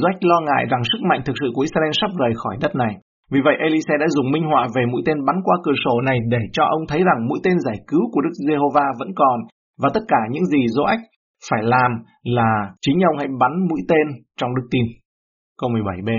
Jack 0.01 0.17
lo 0.21 0.39
ngại 0.47 0.63
rằng 0.71 0.83
sức 0.91 1.01
mạnh 1.09 1.21
thực 1.25 1.35
sự 1.41 1.47
của 1.53 1.61
Israel 1.61 1.93
sắp 2.01 2.11
rời 2.19 2.33
khỏi 2.41 2.55
đất 2.61 2.75
này. 2.75 2.93
Vì 3.31 3.39
vậy 3.45 3.55
Elise 3.65 3.95
đã 3.99 4.07
dùng 4.15 4.31
minh 4.31 4.45
họa 4.51 4.67
về 4.75 4.83
mũi 4.91 5.01
tên 5.05 5.25
bắn 5.27 5.37
qua 5.43 5.55
cửa 5.63 5.77
sổ 5.83 6.01
này 6.01 6.17
để 6.33 6.41
cho 6.53 6.63
ông 6.63 6.83
thấy 6.87 6.99
rằng 7.07 7.27
mũi 7.27 7.39
tên 7.43 7.57
giải 7.65 7.77
cứu 7.87 8.03
của 8.11 8.21
Đức 8.21 8.35
Giê-hô-va 8.45 8.87
vẫn 8.99 9.11
còn 9.15 9.37
và 9.81 9.89
tất 9.93 10.03
cả 10.07 10.21
những 10.31 10.45
gì 10.45 10.61
Joach 10.75 11.03
phải 11.49 11.63
làm 11.63 11.91
là 12.23 12.51
chính 12.81 12.99
ông 13.09 13.17
hãy 13.17 13.27
bắn 13.39 13.51
mũi 13.69 13.81
tên 13.89 14.07
trong 14.37 14.55
đức 14.55 14.67
tin. 14.71 14.85
Câu 15.59 15.69
17b 15.69 16.09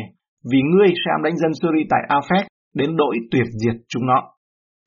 Vì 0.52 0.60
ngươi 0.70 0.88
sẽ 1.04 1.10
đánh 1.24 1.36
dân 1.36 1.52
Syri 1.62 1.82
tại 1.90 2.00
Afek, 2.08 2.44
đến 2.74 2.96
đổi 2.96 3.16
tuyệt 3.30 3.46
diệt 3.64 3.76
chúng 3.88 4.06
nó. 4.06 4.22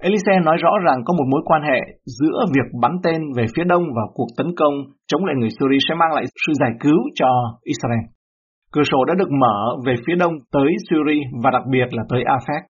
Elise 0.02 0.34
nói 0.44 0.58
rõ 0.64 0.70
rằng 0.86 1.00
có 1.06 1.14
một 1.18 1.28
mối 1.32 1.42
quan 1.46 1.62
hệ 1.70 1.80
giữa 2.06 2.38
việc 2.56 2.68
bắn 2.82 2.92
tên 3.04 3.22
về 3.38 3.46
phía 3.56 3.64
đông 3.64 3.84
và 3.96 4.02
cuộc 4.14 4.28
tấn 4.38 4.48
công 4.60 4.74
chống 5.08 5.26
lại 5.26 5.36
người 5.38 5.50
Syria 5.60 5.80
sẽ 5.90 5.96
mang 5.96 6.14
lại 6.14 6.26
sự 6.46 6.54
giải 6.62 6.72
cứu 6.80 7.00
cho 7.16 7.30
Israel. 7.64 8.06
Cửa 8.74 8.86
sổ 8.92 9.06
đã 9.06 9.14
được 9.18 9.32
mở 9.42 9.58
về 9.86 9.94
phía 10.08 10.16
đông 10.16 10.34
tới 10.52 10.70
Syria 10.90 11.22
và 11.44 11.50
đặc 11.52 11.64
biệt 11.72 11.88
là 11.92 12.04
tới 12.10 12.22
Afek, 12.24 12.64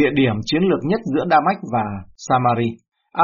địa 0.00 0.10
điểm 0.20 0.34
chiến 0.44 0.62
lược 0.62 0.82
nhất 0.90 1.00
giữa 1.12 1.24
Damascus 1.30 1.70
và 1.72 1.84
Samari. 2.16 2.70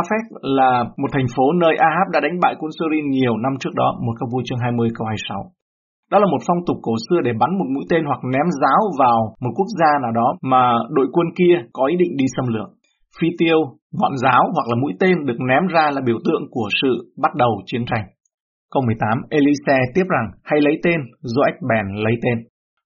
Afek 0.00 0.24
là 0.58 0.84
một 1.00 1.10
thành 1.12 1.28
phố 1.36 1.52
nơi 1.52 1.74
Ahab 1.76 2.08
đã 2.12 2.20
đánh 2.20 2.36
bại 2.42 2.54
quân 2.58 2.70
Syria 2.78 3.02
nhiều 3.10 3.36
năm 3.44 3.52
trước 3.60 3.74
đó, 3.74 3.88
một 4.06 4.14
câu 4.20 4.28
vui 4.32 4.42
chương 4.46 4.62
20 4.64 4.88
câu 4.96 5.06
26. 5.06 5.42
Đó 6.12 6.18
là 6.18 6.26
một 6.32 6.42
phong 6.46 6.60
tục 6.66 6.76
cổ 6.82 6.94
xưa 7.06 7.20
để 7.26 7.32
bắn 7.40 7.50
một 7.58 7.68
mũi 7.74 7.84
tên 7.90 8.02
hoặc 8.04 8.20
ném 8.32 8.46
giáo 8.62 8.80
vào 8.98 9.18
một 9.42 9.52
quốc 9.56 9.70
gia 9.80 9.92
nào 10.02 10.12
đó 10.20 10.28
mà 10.42 10.62
đội 10.96 11.06
quân 11.12 11.26
kia 11.38 11.54
có 11.72 11.82
ý 11.86 11.96
định 12.02 12.12
đi 12.16 12.26
xâm 12.36 12.46
lược. 12.54 12.68
Phi 13.18 13.28
tiêu, 13.38 13.58
ngọn 13.98 14.14
giáo 14.22 14.42
hoặc 14.54 14.66
là 14.70 14.76
mũi 14.82 14.92
tên 15.00 15.26
được 15.26 15.38
ném 15.48 15.64
ra 15.74 15.90
là 15.94 16.00
biểu 16.06 16.18
tượng 16.24 16.44
của 16.50 16.68
sự 16.82 16.92
bắt 17.22 17.32
đầu 17.34 17.52
chiến 17.66 17.84
tranh. 17.90 18.04
Câu 18.72 18.82
18, 18.86 19.18
Elise 19.30 19.76
tiếp 19.94 20.06
rằng, 20.14 20.26
hãy 20.48 20.60
lấy 20.60 20.74
tên, 20.84 21.00
Joach 21.32 21.58
bèn 21.70 21.86
lấy 22.04 22.14
tên. 22.22 22.38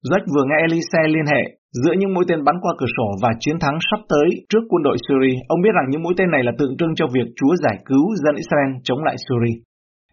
Joach 0.09 0.27
vừa 0.35 0.45
nghe 0.47 0.59
Elise 0.67 1.03
liên 1.15 1.27
hệ 1.33 1.43
giữa 1.83 1.95
những 1.99 2.15
mũi 2.15 2.25
tên 2.29 2.45
bắn 2.47 2.57
qua 2.63 2.73
cửa 2.79 2.91
sổ 2.97 3.09
và 3.23 3.31
chiến 3.41 3.57
thắng 3.61 3.77
sắp 3.89 4.01
tới 4.13 4.29
trước 4.51 4.63
quân 4.71 4.83
đội 4.83 4.97
Syria. 5.07 5.37
Ông 5.49 5.61
biết 5.65 5.75
rằng 5.77 5.87
những 5.89 6.03
mũi 6.03 6.15
tên 6.17 6.31
này 6.31 6.43
là 6.45 6.53
tượng 6.59 6.77
trưng 6.79 6.93
cho 6.99 7.07
việc 7.15 7.29
Chúa 7.39 7.55
giải 7.65 7.77
cứu 7.89 8.05
dân 8.23 8.35
Israel 8.43 8.71
chống 8.87 9.05
lại 9.07 9.17
Syria. 9.25 9.57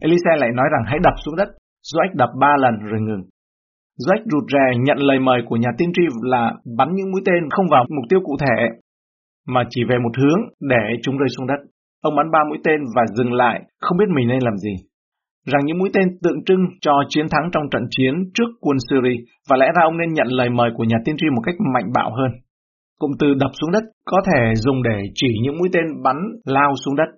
Elise 0.05 0.33
lại 0.41 0.49
nói 0.59 0.67
rằng 0.73 0.83
hãy 0.89 0.99
đập 1.03 1.15
xuống 1.23 1.35
đất. 1.35 1.49
Joach 1.89 2.13
đập 2.21 2.29
ba 2.41 2.53
lần 2.63 2.75
rồi 2.89 3.01
ngừng. 3.01 3.23
Joach 4.03 4.23
rụt 4.31 4.45
rè 4.53 4.65
nhận 4.85 4.97
lời 4.97 5.19
mời 5.19 5.39
của 5.47 5.55
nhà 5.55 5.71
tiên 5.77 5.89
tri 5.95 6.03
là 6.21 6.53
bắn 6.77 6.89
những 6.93 7.11
mũi 7.11 7.21
tên 7.25 7.49
không 7.49 7.67
vào 7.71 7.83
mục 7.97 8.05
tiêu 8.09 8.19
cụ 8.23 8.37
thể, 8.39 8.57
mà 9.53 9.61
chỉ 9.69 9.81
về 9.89 9.97
một 10.03 10.13
hướng 10.17 10.41
để 10.59 10.83
chúng 11.03 11.17
rơi 11.17 11.29
xuống 11.37 11.47
đất. 11.47 11.59
Ông 12.01 12.15
bắn 12.15 12.31
ba 12.31 12.39
mũi 12.49 12.57
tên 12.63 12.79
và 12.95 13.03
dừng 13.17 13.33
lại, 13.33 13.61
không 13.81 13.97
biết 13.97 14.09
mình 14.15 14.27
nên 14.27 14.39
làm 14.43 14.57
gì 14.57 14.75
rằng 15.45 15.65
những 15.65 15.79
mũi 15.79 15.89
tên 15.93 16.07
tượng 16.23 16.43
trưng 16.45 16.63
cho 16.81 16.91
chiến 17.09 17.25
thắng 17.31 17.49
trong 17.53 17.63
trận 17.71 17.83
chiến 17.89 18.13
trước 18.33 18.49
quân 18.61 18.77
Syria 18.89 19.15
và 19.49 19.57
lẽ 19.57 19.67
ra 19.75 19.81
ông 19.83 19.97
nên 19.97 20.13
nhận 20.13 20.27
lời 20.27 20.49
mời 20.49 20.69
của 20.77 20.83
nhà 20.83 20.97
tiên 21.05 21.15
tri 21.17 21.27
một 21.35 21.41
cách 21.45 21.55
mạnh 21.73 21.87
bạo 21.95 22.11
hơn. 22.17 22.31
Cụm 22.99 23.11
từ 23.19 23.27
đập 23.33 23.51
xuống 23.61 23.71
đất 23.71 23.83
có 24.05 24.17
thể 24.27 24.41
dùng 24.55 24.83
để 24.83 24.97
chỉ 25.13 25.27
những 25.43 25.57
mũi 25.57 25.69
tên 25.73 25.85
bắn 26.03 26.17
lao 26.45 26.71
xuống 26.85 26.95
đất. 26.95 27.09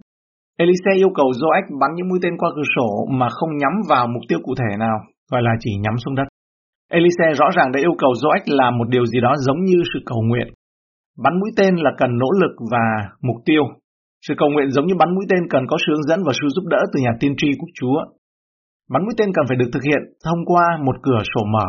Elise 0.58 0.92
yêu 0.96 1.10
cầu 1.16 1.26
Joach 1.26 1.80
bắn 1.82 1.92
những 1.96 2.10
mũi 2.10 2.20
tên 2.22 2.38
qua 2.38 2.50
cửa 2.56 2.68
sổ 2.76 2.90
mà 3.12 3.28
không 3.30 3.58
nhắm 3.58 3.74
vào 3.90 4.08
mục 4.08 4.24
tiêu 4.30 4.40
cụ 4.44 4.54
thể 4.60 4.78
nào, 4.78 4.98
gọi 5.32 5.42
là 5.42 5.52
chỉ 5.60 5.72
nhắm 5.84 5.98
xuống 5.98 6.16
đất. 6.16 6.28
Elise 6.92 7.28
rõ 7.40 7.46
ràng 7.56 7.72
đã 7.72 7.80
yêu 7.80 7.96
cầu 7.98 8.12
Joach 8.12 8.46
làm 8.46 8.78
một 8.78 8.88
điều 8.90 9.06
gì 9.06 9.20
đó 9.22 9.34
giống 9.38 9.64
như 9.64 9.84
sự 9.94 10.00
cầu 10.06 10.22
nguyện. 10.22 10.48
Bắn 11.18 11.40
mũi 11.40 11.52
tên 11.58 11.76
là 11.76 11.92
cần 11.98 12.18
nỗ 12.18 12.28
lực 12.42 12.56
và 12.72 12.86
mục 13.22 13.36
tiêu, 13.46 13.64
sự 14.28 14.34
cầu 14.38 14.50
nguyện 14.50 14.72
giống 14.72 14.88
như 14.88 14.96
bắn 15.00 15.16
mũi 15.16 15.26
tên 15.30 15.44
cần 15.50 15.64
có 15.68 15.78
sự 15.86 15.94
hướng 15.94 16.08
dẫn 16.10 16.20
và 16.26 16.34
sự 16.42 16.48
giúp 16.56 16.66
đỡ 16.70 16.82
từ 16.94 17.00
nhà 17.02 17.12
tiên 17.20 17.34
tri 17.38 17.48
của 17.60 17.68
Chúa. 17.80 17.98
Bắn 18.90 19.04
mũi 19.04 19.14
tên 19.18 19.30
cần 19.34 19.46
phải 19.48 19.58
được 19.58 19.70
thực 19.74 19.84
hiện 19.84 20.02
thông 20.26 20.46
qua 20.46 20.66
một 20.86 20.96
cửa 21.04 21.22
sổ 21.36 21.42
mở. 21.54 21.68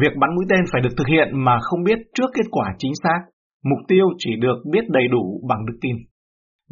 Việc 0.00 0.12
bắn 0.20 0.30
mũi 0.34 0.44
tên 0.48 0.60
phải 0.72 0.80
được 0.82 0.94
thực 0.96 1.06
hiện 1.06 1.28
mà 1.44 1.58
không 1.60 1.82
biết 1.84 1.98
trước 2.14 2.30
kết 2.34 2.46
quả 2.50 2.74
chính 2.78 2.92
xác. 3.02 3.20
Mục 3.64 3.78
tiêu 3.88 4.06
chỉ 4.18 4.30
được 4.40 4.58
biết 4.72 4.84
đầy 4.88 5.08
đủ 5.08 5.40
bằng 5.48 5.66
đức 5.66 5.78
tin. 5.80 5.96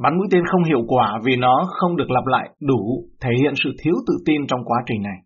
Bắn 0.02 0.18
mũi 0.18 0.26
tên 0.30 0.42
không 0.46 0.64
hiệu 0.64 0.82
quả 0.88 1.20
vì 1.24 1.36
nó 1.36 1.64
không 1.78 1.96
được 1.96 2.10
lặp 2.10 2.26
lại 2.26 2.50
đủ, 2.60 3.04
thể 3.20 3.30
hiện 3.40 3.52
sự 3.64 3.70
thiếu 3.82 3.94
tự 4.06 4.14
tin 4.26 4.46
trong 4.46 4.60
quá 4.64 4.78
trình 4.86 5.02
này. 5.02 5.18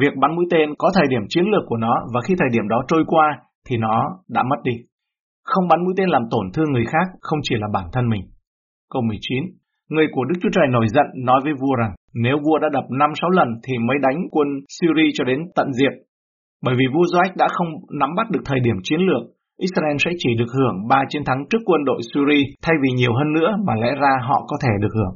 Việc 0.00 0.12
bắn 0.20 0.36
mũi 0.36 0.44
tên 0.50 0.74
có 0.78 0.90
thời 0.94 1.06
điểm 1.10 1.22
chiến 1.28 1.44
lược 1.44 1.64
của 1.66 1.76
nó 1.76 1.94
và 2.14 2.20
khi 2.26 2.34
thời 2.38 2.48
điểm 2.52 2.68
đó 2.68 2.84
trôi 2.88 3.04
qua 3.06 3.38
thì 3.66 3.76
nó 3.76 4.04
đã 4.28 4.42
mất 4.42 4.56
đi. 4.64 4.72
Không 5.52 5.68
bắn 5.70 5.78
mũi 5.84 5.94
tên 5.96 6.08
làm 6.08 6.22
tổn 6.30 6.46
thương 6.54 6.70
người 6.72 6.86
khác 6.92 7.06
không 7.20 7.40
chỉ 7.42 7.54
là 7.58 7.68
bản 7.72 7.86
thân 7.92 8.08
mình. 8.08 8.24
Câu 8.92 9.02
19 9.02 9.44
Người 9.92 10.06
của 10.14 10.24
Đức 10.24 10.36
Chúa 10.42 10.52
Trời 10.52 10.66
nổi 10.70 10.86
giận 10.94 11.06
nói 11.28 11.40
với 11.44 11.52
vua 11.60 11.74
rằng 11.80 11.92
nếu 12.24 12.36
vua 12.44 12.58
đã 12.58 12.68
đập 12.72 12.84
5-6 12.90 13.30
lần 13.38 13.48
thì 13.64 13.74
mới 13.86 13.96
đánh 14.06 14.18
quân 14.30 14.48
Syria 14.76 15.10
cho 15.14 15.24
đến 15.24 15.38
tận 15.56 15.68
diệt. 15.78 15.94
Bởi 16.64 16.74
vì 16.78 16.86
vua 16.94 17.06
Joach 17.12 17.32
đã 17.36 17.46
không 17.56 17.70
nắm 18.00 18.10
bắt 18.16 18.26
được 18.30 18.42
thời 18.44 18.60
điểm 18.60 18.76
chiến 18.82 19.00
lược, 19.08 19.22
Israel 19.66 19.96
sẽ 20.04 20.10
chỉ 20.18 20.30
được 20.38 20.50
hưởng 20.56 20.76
3 20.88 21.02
chiến 21.08 21.24
thắng 21.24 21.40
trước 21.50 21.62
quân 21.64 21.84
đội 21.84 22.00
Syria 22.10 22.44
thay 22.64 22.76
vì 22.82 22.90
nhiều 22.96 23.12
hơn 23.18 23.32
nữa 23.36 23.50
mà 23.66 23.74
lẽ 23.82 23.90
ra 24.02 24.12
họ 24.28 24.38
có 24.48 24.56
thể 24.62 24.72
được 24.82 24.92
hưởng. 24.98 25.14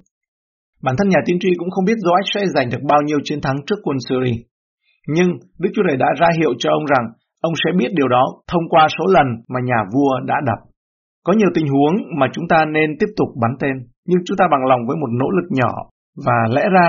Bản 0.83 0.95
thân 0.99 1.09
nhà 1.09 1.21
tiên 1.27 1.39
tri 1.41 1.51
cũng 1.59 1.71
không 1.71 1.85
biết 1.85 1.99
Joach 2.05 2.29
sẽ 2.35 2.41
giành 2.55 2.69
được 2.73 2.83
bao 2.91 3.01
nhiêu 3.07 3.19
chiến 3.25 3.41
thắng 3.43 3.57
trước 3.67 3.79
quân 3.83 3.97
Syria. 4.09 4.37
Nhưng 5.07 5.31
Đức 5.59 5.71
Chúa 5.75 5.83
Trời 5.89 5.97
đã 5.97 6.07
ra 6.21 6.29
hiệu 6.39 6.53
cho 6.59 6.71
ông 6.71 6.87
rằng 6.93 7.05
ông 7.49 7.55
sẽ 7.63 7.71
biết 7.79 7.91
điều 7.99 8.09
đó 8.09 8.25
thông 8.51 8.69
qua 8.73 8.85
số 8.97 9.05
lần 9.17 9.27
mà 9.53 9.61
nhà 9.71 9.81
vua 9.93 10.13
đã 10.31 10.37
đập. 10.49 10.61
Có 11.27 11.33
nhiều 11.33 11.51
tình 11.55 11.69
huống 11.69 11.95
mà 12.19 12.27
chúng 12.33 12.49
ta 12.49 12.65
nên 12.65 12.89
tiếp 13.01 13.11
tục 13.17 13.29
bắn 13.43 13.53
tên, 13.61 13.75
nhưng 14.09 14.21
chúng 14.27 14.37
ta 14.37 14.45
bằng 14.51 14.65
lòng 14.71 14.83
với 14.87 14.97
một 14.97 15.11
nỗ 15.21 15.29
lực 15.37 15.49
nhỏ, 15.51 15.73
và 16.27 16.39
lẽ 16.55 16.65
ra 16.77 16.87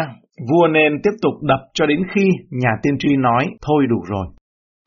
vua 0.50 0.68
nên 0.68 0.92
tiếp 1.04 1.16
tục 1.22 1.34
đập 1.42 1.60
cho 1.74 1.86
đến 1.86 2.00
khi 2.12 2.26
nhà 2.52 2.72
tiên 2.84 2.96
tri 3.00 3.10
nói 3.18 3.44
thôi 3.66 3.80
đủ 3.90 4.00
rồi. 4.12 4.26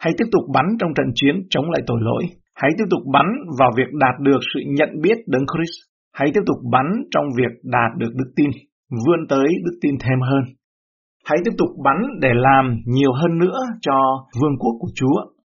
Hãy 0.03 0.13
tiếp 0.19 0.29
tục 0.33 0.45
bắn 0.55 0.67
trong 0.79 0.95
trận 0.95 1.07
chiến 1.15 1.35
chống 1.51 1.71
lại 1.71 1.83
tội 1.87 1.99
lỗi. 2.01 2.23
Hãy 2.55 2.71
tiếp 2.79 2.85
tục 2.91 3.03
bắn 3.13 3.27
vào 3.59 3.71
việc 3.77 3.91
đạt 4.01 4.15
được 4.21 4.41
sự 4.55 4.61
nhận 4.79 4.91
biết 5.03 5.19
đấng 5.27 5.47
Christ. 5.53 5.77
Hãy 6.19 6.31
tiếp 6.35 6.45
tục 6.47 6.57
bắn 6.73 6.87
trong 7.11 7.25
việc 7.37 7.53
đạt 7.65 7.91
được 7.97 8.13
đức 8.15 8.31
tin, 8.37 8.51
vươn 9.07 9.21
tới 9.29 9.47
đức 9.65 9.79
tin 9.83 9.95
thêm 10.01 10.21
hơn. 10.21 10.45
Hãy 11.25 11.39
tiếp 11.45 11.51
tục 11.59 11.69
bắn 11.85 11.97
để 12.21 12.31
làm 12.35 12.65
nhiều 12.87 13.13
hơn 13.13 13.39
nữa 13.39 13.59
cho 13.81 13.99
vương 14.41 14.59
quốc 14.59 14.75
của 14.81 14.89
Chúa. 14.95 15.38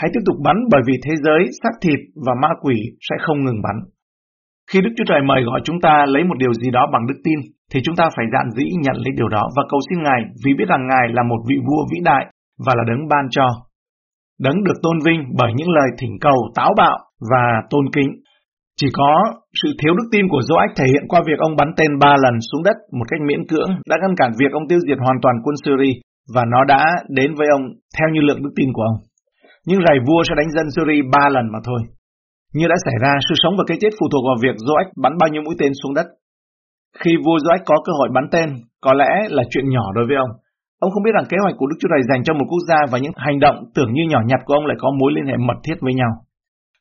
Hãy 0.00 0.08
tiếp 0.12 0.24
tục 0.26 0.36
bắn 0.46 0.56
bởi 0.72 0.82
vì 0.86 0.96
thế 1.04 1.14
giới, 1.24 1.42
xác 1.62 1.74
thịt 1.82 2.00
và 2.26 2.32
ma 2.42 2.50
quỷ 2.62 2.76
sẽ 3.06 3.16
không 3.24 3.44
ngừng 3.44 3.62
bắn. 3.66 3.76
Khi 4.70 4.78
Đức 4.80 4.92
Chúa 4.96 5.08
Trời 5.08 5.20
mời 5.28 5.40
gọi 5.48 5.60
chúng 5.64 5.80
ta 5.84 5.94
lấy 6.14 6.22
một 6.24 6.38
điều 6.42 6.52
gì 6.54 6.70
đó 6.70 6.82
bằng 6.92 7.06
đức 7.08 7.18
tin, 7.24 7.38
thì 7.70 7.78
chúng 7.84 7.96
ta 7.96 8.04
phải 8.16 8.26
dạn 8.32 8.46
dĩ 8.56 8.64
nhận 8.84 8.96
lấy 9.04 9.12
điều 9.16 9.28
đó 9.28 9.42
và 9.56 9.62
cầu 9.70 9.80
xin 9.88 9.98
Ngài 10.02 10.20
vì 10.44 10.50
biết 10.58 10.68
rằng 10.68 10.86
Ngài 10.90 11.06
là 11.16 11.22
một 11.22 11.40
vị 11.48 11.56
vua 11.66 11.82
vĩ 11.90 11.98
đại 12.04 12.24
và 12.66 12.72
là 12.76 12.84
đấng 12.90 13.08
ban 13.08 13.24
cho. 13.30 13.46
Đấng 14.44 14.64
được 14.64 14.78
tôn 14.82 14.96
vinh 15.06 15.20
bởi 15.38 15.50
những 15.56 15.70
lời 15.76 15.88
thỉnh 15.98 16.14
cầu 16.20 16.38
táo 16.54 16.74
bạo 16.76 16.98
và 17.30 17.44
tôn 17.70 17.84
kính. 17.94 18.10
Chỉ 18.80 18.88
có 18.92 19.12
sự 19.62 19.68
thiếu 19.78 19.94
đức 19.94 20.08
tin 20.12 20.28
của 20.28 20.42
Joach 20.48 20.72
thể 20.76 20.84
hiện 20.92 21.04
qua 21.08 21.20
việc 21.26 21.38
ông 21.38 21.56
bắn 21.56 21.68
tên 21.76 21.98
ba 21.98 22.12
lần 22.24 22.34
xuống 22.52 22.62
đất 22.62 22.76
một 22.98 23.06
cách 23.10 23.20
miễn 23.28 23.42
cưỡng 23.50 23.70
đã 23.90 23.96
ngăn 24.00 24.14
cản 24.16 24.30
việc 24.38 24.52
ông 24.52 24.68
tiêu 24.68 24.78
diệt 24.86 24.98
hoàn 24.98 25.18
toàn 25.22 25.36
quân 25.44 25.56
Syria 25.64 25.92
và 26.34 26.42
nó 26.52 26.64
đã 26.64 26.82
đến 27.08 27.34
với 27.34 27.46
ông 27.56 27.62
theo 27.98 28.08
như 28.12 28.20
lượng 28.20 28.42
đức 28.42 28.50
tin 28.56 28.68
của 28.72 28.82
ông. 28.82 29.07
Nhưng 29.68 29.84
rày 29.86 29.98
vua 30.06 30.20
sẽ 30.28 30.34
đánh 30.40 30.50
dân 30.56 30.66
Syria 30.74 31.02
ba 31.14 31.24
lần 31.34 31.46
mà 31.54 31.60
thôi. 31.68 31.80
Như 32.56 32.66
đã 32.72 32.76
xảy 32.86 32.96
ra, 33.04 33.12
sự 33.28 33.34
sống 33.42 33.54
và 33.58 33.64
cái 33.66 33.78
chết 33.80 33.92
phụ 33.98 34.06
thuộc 34.12 34.24
vào 34.28 34.38
việc 34.44 34.56
Joach 34.66 34.90
bắn 35.02 35.12
bao 35.20 35.28
nhiêu 35.30 35.42
mũi 35.44 35.54
tên 35.58 35.72
xuống 35.80 35.94
đất. 35.98 36.06
Khi 37.00 37.12
vua 37.24 37.38
Joach 37.44 37.62
có 37.70 37.76
cơ 37.86 37.92
hội 37.98 38.08
bắn 38.16 38.24
tên, 38.32 38.48
có 38.84 38.92
lẽ 39.00 39.12
là 39.36 39.42
chuyện 39.50 39.66
nhỏ 39.74 39.84
đối 39.96 40.04
với 40.08 40.16
ông. 40.24 40.32
Ông 40.84 40.90
không 40.92 41.04
biết 41.04 41.14
rằng 41.14 41.30
kế 41.30 41.36
hoạch 41.42 41.56
của 41.58 41.66
Đức 41.70 41.78
Chúa 41.80 41.90
Trời 41.92 42.02
dành 42.10 42.22
cho 42.24 42.32
một 42.34 42.46
quốc 42.50 42.62
gia 42.68 42.80
và 42.90 42.98
những 42.98 43.16
hành 43.26 43.38
động 43.40 43.58
tưởng 43.74 43.90
như 43.92 44.04
nhỏ 44.08 44.20
nhặt 44.30 44.40
của 44.44 44.54
ông 44.54 44.66
lại 44.66 44.76
có 44.80 44.88
mối 44.98 45.10
liên 45.16 45.26
hệ 45.30 45.36
mật 45.48 45.58
thiết 45.64 45.78
với 45.84 45.94
nhau. 46.00 46.12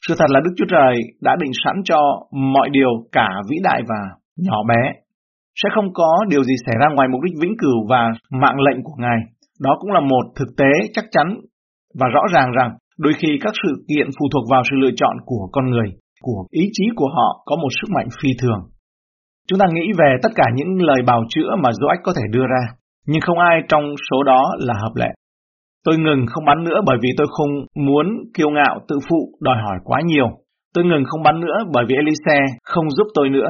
Sự 0.08 0.14
thật 0.20 0.30
là 0.34 0.40
Đức 0.46 0.54
Chúa 0.58 0.70
Trời 0.74 0.94
đã 1.22 1.34
định 1.42 1.54
sẵn 1.64 1.76
cho 1.90 2.00
mọi 2.32 2.68
điều 2.70 2.92
cả 3.12 3.30
vĩ 3.50 3.58
đại 3.64 3.82
và 3.90 4.02
nhỏ 4.46 4.58
bé. 4.70 4.82
Sẽ 5.60 5.68
không 5.76 5.94
có 5.94 6.10
điều 6.32 6.44
gì 6.44 6.56
xảy 6.66 6.76
ra 6.82 6.88
ngoài 6.96 7.08
mục 7.12 7.22
đích 7.26 7.36
vĩnh 7.42 7.56
cửu 7.62 7.80
và 7.90 8.02
mạng 8.42 8.60
lệnh 8.66 8.84
của 8.84 8.96
Ngài. 8.98 9.20
Đó 9.66 9.72
cũng 9.80 9.92
là 9.92 10.00
một 10.00 10.24
thực 10.36 10.50
tế 10.58 10.72
chắc 10.94 11.06
chắn 11.12 11.28
và 12.00 12.08
rõ 12.14 12.22
ràng 12.34 12.52
rằng 12.52 12.72
đôi 12.98 13.14
khi 13.14 13.28
các 13.42 13.54
sự 13.64 13.86
kiện 13.90 14.08
phụ 14.20 14.26
thuộc 14.34 14.46
vào 14.52 14.64
sự 14.70 14.76
lựa 14.76 14.92
chọn 14.96 15.16
của 15.26 15.50
con 15.52 15.66
người, 15.70 15.90
của 16.22 16.46
ý 16.52 16.64
chí 16.74 16.84
của 16.96 17.10
họ 17.16 17.44
có 17.46 17.56
một 17.56 17.70
sức 17.82 17.88
mạnh 17.96 18.08
phi 18.22 18.30
thường. 18.42 18.62
Chúng 19.48 19.60
ta 19.60 19.66
nghĩ 19.74 19.88
về 19.98 20.16
tất 20.24 20.30
cả 20.36 20.44
những 20.56 20.82
lời 20.82 21.02
bào 21.06 21.24
chữa 21.30 21.50
mà 21.64 21.70
Joach 21.70 22.02
có 22.04 22.14
thể 22.16 22.24
đưa 22.32 22.46
ra, 22.54 22.64
nhưng 23.08 23.22
không 23.22 23.40
ai 23.40 23.62
trong 23.70 23.84
số 24.12 24.24
đó 24.24 24.42
là 24.60 24.74
hợp 24.74 24.96
lệ. 24.96 25.10
Tôi 25.86 25.98
ngừng 25.98 26.26
không 26.28 26.46
bắn 26.46 26.64
nữa 26.64 26.80
bởi 26.86 26.98
vì 27.02 27.10
tôi 27.18 27.28
không 27.30 27.50
muốn 27.86 28.08
kiêu 28.34 28.50
ngạo 28.50 28.80
tự 28.88 29.00
phụ 29.10 29.32
đòi 29.42 29.56
hỏi 29.66 29.78
quá 29.84 30.02
nhiều. 30.06 30.28
Tôi 30.74 30.84
ngừng 30.86 31.04
không 31.06 31.24
bắn 31.24 31.40
nữa 31.40 31.58
bởi 31.74 31.86
vì 31.88 31.96
Elise 31.96 32.38
không 32.64 32.90
giúp 32.90 33.08
tôi 33.14 33.30
nữa. 33.30 33.50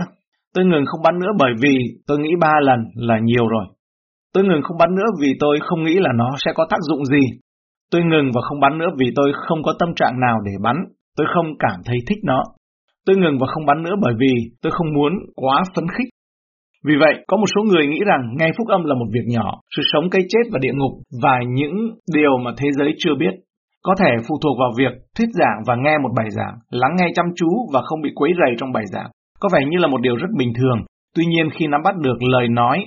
Tôi 0.56 0.66
ngừng 0.66 0.86
không 0.86 1.02
bắn 1.04 1.20
nữa 1.20 1.32
bởi 1.40 1.52
vì 1.62 1.78
tôi 2.08 2.18
nghĩ 2.20 2.30
ba 2.40 2.54
lần 2.62 2.80
là 2.96 3.20
nhiều 3.20 3.48
rồi. 3.48 3.66
Tôi 4.34 4.44
ngừng 4.44 4.62
không 4.64 4.78
bắn 4.78 4.96
nữa 4.96 5.10
vì 5.22 5.28
tôi 5.40 5.60
không 5.62 5.84
nghĩ 5.84 5.96
là 6.00 6.10
nó 6.16 6.30
sẽ 6.46 6.52
có 6.56 6.66
tác 6.70 6.78
dụng 6.90 7.06
gì. 7.06 7.22
Tôi 7.92 8.02
ngừng 8.04 8.32
và 8.36 8.42
không 8.42 8.60
bắn 8.60 8.78
nữa 8.78 8.90
vì 9.00 9.12
tôi 9.16 9.32
không 9.48 9.64
có 9.64 9.74
tâm 9.80 9.90
trạng 9.96 10.20
nào 10.20 10.38
để 10.46 10.52
bắn. 10.62 10.76
Tôi 11.18 11.28
không 11.34 11.46
cảm 11.60 11.80
thấy 11.86 11.98
thích 12.08 12.20
nó. 12.24 12.44
Tôi 13.06 13.16
ngừng 13.18 13.38
và 13.40 13.48
không 13.48 13.66
bắn 13.66 13.84
nữa 13.84 13.96
bởi 14.02 14.14
vì 14.20 14.34
tôi 14.62 14.72
không 14.72 14.94
muốn 14.94 15.14
quá 15.36 15.64
phấn 15.76 15.86
khích. 15.98 16.10
Vì 16.88 16.96
vậy, 17.00 17.14
có 17.28 17.38
một 17.38 17.50
số 17.56 17.62
người 17.64 17.88
nghĩ 17.88 18.00
rằng 18.08 18.22
nghe 18.40 18.52
phúc 18.58 18.68
âm 18.68 18.84
là 18.84 18.96
một 18.96 19.06
việc 19.14 19.28
nhỏ, 19.28 19.60
sự 19.76 19.82
sống 19.94 20.10
cái 20.10 20.22
chết 20.30 20.44
và 20.52 20.60
địa 20.60 20.74
ngục 20.74 20.92
và 21.24 21.40
những 21.48 21.76
điều 22.14 22.38
mà 22.38 22.52
thế 22.58 22.68
giới 22.78 22.94
chưa 22.98 23.16
biết. 23.20 23.34
Có 23.84 23.96
thể 24.00 24.12
phụ 24.28 24.36
thuộc 24.44 24.58
vào 24.60 24.72
việc 24.78 24.94
thuyết 25.18 25.30
giảng 25.40 25.60
và 25.68 25.76
nghe 25.76 25.98
một 26.04 26.10
bài 26.18 26.30
giảng, 26.38 26.56
lắng 26.70 26.96
nghe 26.98 27.08
chăm 27.16 27.26
chú 27.36 27.50
và 27.74 27.82
không 27.82 28.02
bị 28.02 28.10
quấy 28.16 28.32
rầy 28.40 28.56
trong 28.58 28.72
bài 28.72 28.84
giảng. 28.94 29.10
Có 29.40 29.50
vẻ 29.54 29.60
như 29.70 29.78
là 29.78 29.88
một 29.88 30.02
điều 30.02 30.16
rất 30.16 30.32
bình 30.38 30.54
thường, 30.58 30.80
tuy 31.16 31.26
nhiên 31.26 31.50
khi 31.50 31.68
nắm 31.68 31.82
bắt 31.84 31.96
được 31.98 32.18
lời 32.34 32.48
nói, 32.48 32.86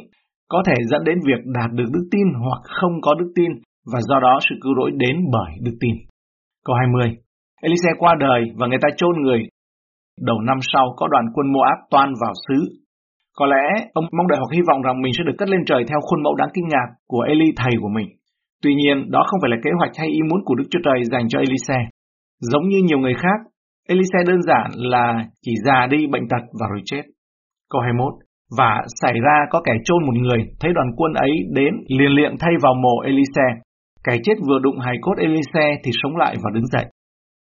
có 0.49 0.63
thể 0.67 0.75
dẫn 0.91 1.05
đến 1.05 1.19
việc 1.27 1.41
đạt 1.45 1.71
được 1.73 1.89
đức 1.93 2.09
tin 2.11 2.27
hoặc 2.45 2.61
không 2.81 3.01
có 3.01 3.15
đức 3.15 3.33
tin 3.37 3.51
và 3.93 4.01
do 4.09 4.21
đó 4.21 4.39
sự 4.49 4.55
cứu 4.63 4.73
rỗi 4.79 4.91
đến 4.97 5.17
bởi 5.33 5.53
đức 5.65 5.77
tin. 5.81 5.95
Câu 6.65 6.77
20 6.77 7.17
Elise 7.63 7.91
qua 7.99 8.15
đời 8.21 8.41
và 8.59 8.67
người 8.67 8.83
ta 8.83 8.89
chôn 8.97 9.15
người. 9.23 9.43
Đầu 10.29 10.41
năm 10.41 10.59
sau 10.73 10.95
có 10.97 11.09
đoàn 11.09 11.25
quân 11.35 11.47
Moab 11.53 11.79
toan 11.91 12.09
vào 12.23 12.33
xứ. 12.49 12.59
Có 13.39 13.47
lẽ 13.47 13.65
ông 13.93 14.05
mong 14.17 14.29
đợi 14.29 14.39
hoặc 14.39 14.53
hy 14.57 14.63
vọng 14.69 14.83
rằng 14.83 15.03
mình 15.03 15.13
sẽ 15.19 15.23
được 15.27 15.37
cất 15.39 15.49
lên 15.49 15.63
trời 15.67 15.85
theo 15.89 16.01
khuôn 16.07 16.23
mẫu 16.23 16.35
đáng 16.35 16.49
kinh 16.55 16.69
ngạc 16.69 16.89
của 17.07 17.21
Eli 17.21 17.49
thầy 17.57 17.75
của 17.81 17.93
mình. 17.97 18.09
Tuy 18.63 18.75
nhiên, 18.75 19.11
đó 19.11 19.21
không 19.27 19.41
phải 19.43 19.51
là 19.51 19.57
kế 19.65 19.71
hoạch 19.79 19.91
hay 19.99 20.09
ý 20.09 20.21
muốn 20.31 20.41
của 20.45 20.55
Đức 20.55 20.65
Chúa 20.71 20.83
Trời 20.85 21.05
dành 21.05 21.29
cho 21.29 21.39
Elise. 21.39 21.79
Giống 22.41 22.69
như 22.69 22.79
nhiều 22.83 22.99
người 22.99 23.15
khác, 23.15 23.39
Elise 23.89 24.19
đơn 24.27 24.43
giản 24.43 24.67
là 24.75 25.25
chỉ 25.43 25.53
già 25.65 25.87
đi 25.91 26.07
bệnh 26.07 26.29
tật 26.29 26.45
và 26.61 26.67
rồi 26.71 26.83
chết. 26.85 27.03
Câu 27.71 27.81
21 27.83 28.13
Và 28.59 28.83
xảy 29.01 29.15
ra 29.25 29.37
có 29.51 29.61
kẻ 29.65 29.73
chôn 29.85 30.07
một 30.07 30.17
người, 30.23 30.41
thấy 30.61 30.73
đoàn 30.75 30.89
quân 30.97 31.13
ấy 31.15 31.31
đến 31.55 31.75
liền 31.99 32.13
liệng 32.19 32.35
thay 32.41 32.53
vào 32.63 32.75
mồ 32.75 33.01
Elise. 33.05 33.47
Kẻ 34.05 34.15
chết 34.25 34.37
vừa 34.49 34.59
đụng 34.63 34.79
hài 34.79 34.97
cốt 35.01 35.17
Elise 35.19 35.67
thì 35.85 35.91
sống 36.03 36.17
lại 36.17 36.37
và 36.43 36.51
đứng 36.55 36.67
dậy. 36.67 36.87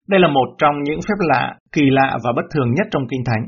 Đây 0.08 0.20
là 0.20 0.28
một 0.28 0.48
trong 0.58 0.74
những 0.82 1.00
phép 1.06 1.18
lạ, 1.18 1.54
kỳ 1.72 1.82
lạ 1.90 2.18
và 2.24 2.30
bất 2.36 2.46
thường 2.54 2.70
nhất 2.76 2.86
trong 2.90 3.08
Kinh 3.10 3.24
Thánh. 3.26 3.44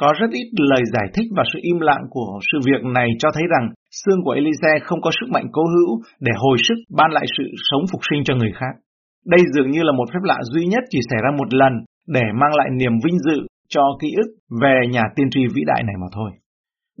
Có 0.00 0.12
rất 0.20 0.30
ít 0.30 0.48
lời 0.70 0.82
giải 0.92 1.08
thích 1.14 1.28
và 1.36 1.44
sự 1.52 1.58
im 1.62 1.80
lặng 1.80 2.02
của 2.10 2.38
sự 2.52 2.58
việc 2.66 2.82
này 2.84 3.08
cho 3.18 3.28
thấy 3.34 3.44
rằng 3.50 3.64
xương 3.90 4.22
của 4.24 4.30
Elise 4.30 4.72
không 4.82 5.00
có 5.00 5.10
sức 5.20 5.28
mạnh 5.30 5.46
cố 5.52 5.62
hữu 5.74 5.90
để 6.20 6.32
hồi 6.36 6.56
sức 6.68 6.74
ban 6.96 7.10
lại 7.10 7.26
sự 7.38 7.44
sống 7.70 7.84
phục 7.92 8.00
sinh 8.10 8.24
cho 8.24 8.34
người 8.34 8.52
khác. 8.54 8.74
Đây 9.26 9.40
dường 9.54 9.70
như 9.70 9.82
là 9.82 9.92
một 9.92 10.08
phép 10.12 10.22
lạ 10.22 10.38
duy 10.42 10.66
nhất 10.66 10.84
chỉ 10.90 10.98
xảy 11.10 11.18
ra 11.24 11.30
một 11.38 11.54
lần 11.54 11.72
để 12.06 12.22
mang 12.40 12.56
lại 12.56 12.68
niềm 12.78 12.92
vinh 13.04 13.18
dự 13.18 13.46
cho 13.68 13.82
ký 14.00 14.08
ức 14.16 14.28
về 14.62 14.80
nhà 14.90 15.02
tiên 15.16 15.30
tri 15.30 15.40
vĩ 15.54 15.62
đại 15.66 15.82
này 15.82 15.96
mà 16.00 16.06
thôi. 16.12 16.30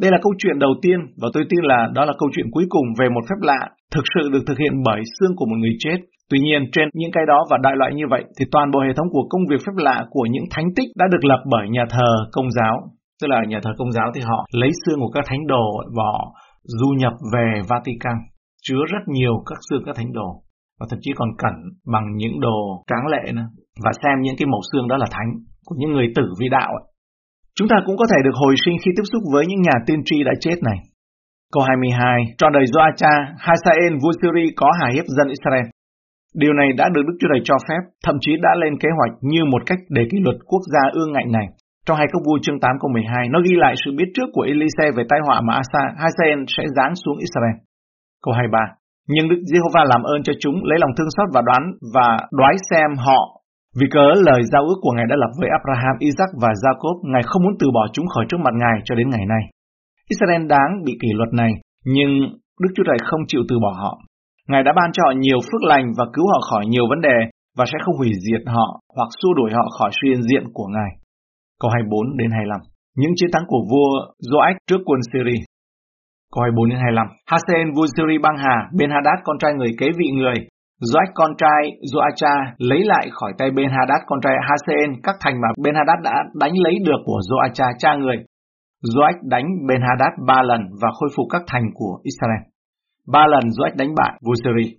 Đây 0.02 0.10
là 0.10 0.18
câu 0.22 0.32
chuyện 0.38 0.58
đầu 0.58 0.74
tiên 0.82 0.98
và 1.20 1.28
tôi 1.34 1.44
tin 1.50 1.62
là 1.70 1.88
đó 1.94 2.04
là 2.04 2.12
câu 2.18 2.28
chuyện 2.34 2.48
cuối 2.50 2.66
cùng 2.68 2.86
về 2.98 3.06
một 3.14 3.24
phép 3.28 3.40
lạ 3.40 3.60
thực 3.94 4.04
sự 4.14 4.30
được 4.32 4.42
thực 4.46 4.58
hiện 4.58 4.74
bởi 4.84 5.00
xương 5.14 5.36
của 5.36 5.46
một 5.46 5.58
người 5.58 5.76
chết. 5.78 5.98
Tuy 6.30 6.38
nhiên, 6.38 6.60
trên 6.72 6.88
những 6.94 7.12
cái 7.12 7.24
đó 7.28 7.38
và 7.50 7.56
đại 7.62 7.74
loại 7.76 7.94
như 7.94 8.04
vậy 8.10 8.24
thì 8.38 8.44
toàn 8.52 8.70
bộ 8.70 8.80
hệ 8.86 8.92
thống 8.96 9.08
của 9.10 9.26
công 9.30 9.44
việc 9.50 9.60
phép 9.66 9.76
lạ 9.76 10.06
của 10.10 10.26
những 10.30 10.44
thánh 10.50 10.68
tích 10.76 10.88
đã 10.96 11.04
được 11.12 11.24
lập 11.24 11.40
bởi 11.52 11.68
nhà 11.68 11.84
thờ 11.90 12.10
công 12.32 12.50
giáo. 12.50 12.76
Tức 13.20 13.28
là 13.30 13.40
nhà 13.48 13.60
thờ 13.62 13.70
công 13.78 13.92
giáo 13.92 14.08
thì 14.14 14.20
họ 14.20 14.46
lấy 14.52 14.70
xương 14.86 15.00
của 15.00 15.10
các 15.14 15.24
thánh 15.26 15.46
đồ 15.46 15.66
và 15.96 16.04
họ 16.12 16.24
du 16.62 16.88
nhập 16.98 17.12
về 17.32 17.46
Vatican, 17.68 18.16
chứa 18.62 18.82
rất 18.92 19.02
nhiều 19.06 19.34
các 19.46 19.58
xương 19.70 19.82
các 19.86 19.96
thánh 19.96 20.12
đồ 20.12 20.42
và 20.80 20.86
thậm 20.90 20.98
chí 21.02 21.10
còn 21.16 21.28
cẩn 21.38 21.54
bằng 21.92 22.06
những 22.16 22.40
đồ 22.40 22.84
tráng 22.86 23.06
lệ 23.12 23.32
nữa 23.32 23.48
và 23.84 23.90
xem 24.02 24.20
những 24.22 24.34
cái 24.38 24.46
mẫu 24.46 24.60
xương 24.72 24.88
đó 24.88 24.96
là 24.96 25.06
thánh 25.10 25.30
của 25.64 25.76
những 25.78 25.92
người 25.92 26.12
tử 26.16 26.22
vi 26.40 26.48
đạo 26.48 26.70
ấy. 26.80 26.84
Chúng 27.56 27.68
ta 27.72 27.76
cũng 27.86 27.96
có 28.00 28.06
thể 28.10 28.18
được 28.24 28.36
hồi 28.42 28.54
sinh 28.64 28.76
khi 28.82 28.90
tiếp 28.96 29.06
xúc 29.12 29.22
với 29.32 29.44
những 29.46 29.62
nhà 29.66 29.76
tiên 29.86 30.00
tri 30.08 30.16
đã 30.28 30.34
chết 30.44 30.58
này. 30.68 30.78
Câu 31.52 31.62
22, 31.68 32.20
trọn 32.38 32.52
đời 32.56 32.66
Joacha, 32.72 33.14
Hasael, 33.46 33.92
vua 34.02 34.12
Syri 34.20 34.46
có 34.60 34.68
hà 34.78 34.88
hiếp 34.94 35.06
dân 35.16 35.28
Israel. 35.36 35.66
Điều 36.42 36.52
này 36.60 36.68
đã 36.80 36.86
được 36.94 37.04
Đức 37.08 37.16
Chúa 37.18 37.30
Trời 37.32 37.42
cho 37.48 37.56
phép, 37.66 37.82
thậm 38.04 38.16
chí 38.22 38.32
đã 38.44 38.52
lên 38.62 38.74
kế 38.82 38.88
hoạch 38.96 39.14
như 39.32 39.40
một 39.52 39.62
cách 39.68 39.80
để 39.96 40.02
kỷ 40.10 40.18
luật 40.24 40.38
quốc 40.50 40.64
gia 40.72 40.84
ương 40.98 41.12
ngạnh 41.12 41.30
này. 41.38 41.46
Trong 41.86 41.96
hai 42.00 42.08
câu 42.12 42.20
vua 42.26 42.38
chương 42.42 42.60
8 42.60 42.70
câu 42.80 42.90
12, 42.92 43.28
nó 43.32 43.38
ghi 43.46 43.54
lại 43.64 43.74
sự 43.82 43.90
biết 43.98 44.08
trước 44.14 44.28
của 44.32 44.44
Elise 44.52 44.86
về 44.96 45.04
tai 45.10 45.20
họa 45.26 45.38
mà 45.46 45.52
Asa, 45.62 45.84
Hasael 46.02 46.40
sẽ 46.54 46.62
giáng 46.76 46.94
xuống 47.02 47.18
Israel. 47.26 47.56
Câu 48.24 48.32
23, 48.34 48.58
nhưng 49.12 49.28
Đức 49.30 49.40
Giê-hô-va 49.48 49.82
làm 49.92 50.02
ơn 50.12 50.20
cho 50.26 50.32
chúng 50.42 50.56
lấy 50.68 50.78
lòng 50.82 50.92
thương 50.96 51.12
xót 51.16 51.28
và 51.34 51.42
đoán 51.48 51.62
và 51.94 52.08
đoái 52.38 52.54
xem 52.70 52.90
họ 53.06 53.20
vì 53.78 53.86
cớ 53.94 54.06
lời 54.28 54.40
giao 54.52 54.62
ước 54.70 54.78
của 54.82 54.92
Ngài 54.96 55.06
đã 55.10 55.16
lập 55.22 55.32
với 55.40 55.48
Abraham, 55.58 55.94
Isaac 56.08 56.30
và 56.42 56.50
Jacob, 56.62 56.96
Ngài 57.12 57.22
không 57.28 57.42
muốn 57.44 57.54
từ 57.60 57.66
bỏ 57.76 57.84
chúng 57.94 58.06
khỏi 58.12 58.24
trước 58.28 58.40
mặt 58.44 58.54
Ngài 58.62 58.76
cho 58.86 58.94
đến 58.94 59.08
ngày 59.10 59.26
nay. 59.32 59.42
Israel 60.12 60.42
đáng 60.54 60.70
bị 60.86 60.92
kỷ 61.02 61.10
luật 61.18 61.30
này, 61.40 61.52
nhưng 61.94 62.12
Đức 62.62 62.70
Chúa 62.74 62.86
Trời 62.86 62.98
không 63.08 63.22
chịu 63.28 63.42
từ 63.48 63.56
bỏ 63.64 63.72
họ. 63.82 63.92
Ngài 64.48 64.62
đã 64.62 64.72
ban 64.78 64.88
cho 64.92 65.02
họ 65.06 65.12
nhiều 65.24 65.38
phước 65.46 65.62
lành 65.70 65.86
và 65.98 66.04
cứu 66.14 66.26
họ 66.32 66.40
khỏi 66.50 66.64
nhiều 66.66 66.86
vấn 66.92 67.00
đề 67.00 67.18
và 67.58 67.64
sẽ 67.70 67.76
không 67.84 67.96
hủy 67.96 68.10
diệt 68.24 68.42
họ 68.54 68.66
hoặc 68.96 69.10
xua 69.20 69.32
đuổi 69.38 69.50
họ 69.58 69.64
khỏi 69.78 69.90
sự 69.96 70.04
hiện 70.08 70.22
diện 70.28 70.44
của 70.54 70.68
Ngài. 70.74 70.90
Câu 71.60 71.70
24 71.70 72.16
đến 72.16 72.30
25 72.30 72.60
Những 73.00 73.12
chiến 73.16 73.30
thắng 73.32 73.46
của 73.50 73.62
vua 73.70 73.90
Joach 74.30 74.56
trước 74.68 74.80
quân 74.88 75.00
Syria 75.12 75.40
Câu 76.32 76.40
24 76.42 76.68
đến 76.70 76.78
25 76.78 77.06
Hasen 77.30 77.66
vua 77.74 77.86
Syria 77.94 78.18
băng 78.26 78.36
hà, 78.44 78.56
Ben 78.78 78.90
Hadad 78.90 79.18
con 79.24 79.36
trai 79.38 79.52
người 79.54 79.72
kế 79.78 79.86
vị 79.98 80.08
người, 80.18 80.38
Doách 80.80 81.10
con 81.14 81.30
trai 81.38 81.62
Joacha 81.92 82.34
lấy 82.58 82.80
lại 82.84 83.08
khỏi 83.12 83.32
tay 83.38 83.50
Ben 83.50 83.68
Hadad 83.70 84.00
con 84.06 84.18
trai 84.22 84.34
Hasen 84.48 85.00
các 85.02 85.16
thành 85.20 85.40
mà 85.40 85.48
Ben 85.64 85.74
Hadad 85.74 85.98
đã 86.04 86.14
đánh 86.34 86.52
lấy 86.64 86.74
được 86.86 87.00
của 87.04 87.20
Joacha 87.28 87.72
cha 87.78 87.96
người. 87.96 88.16
Joach 88.94 89.18
đánh 89.22 89.46
Ben 89.68 89.80
Hadad 89.88 90.12
ba 90.26 90.42
lần 90.42 90.60
và 90.82 90.88
khôi 90.98 91.08
phục 91.16 91.26
các 91.30 91.42
thành 91.46 91.66
của 91.74 91.98
Israel. 92.02 92.42
Ba 93.12 93.26
lần 93.26 93.44
Joach 93.56 93.76
đánh 93.76 93.94
bại 93.96 94.12
vua 94.24 94.34
Syria. 94.44 94.70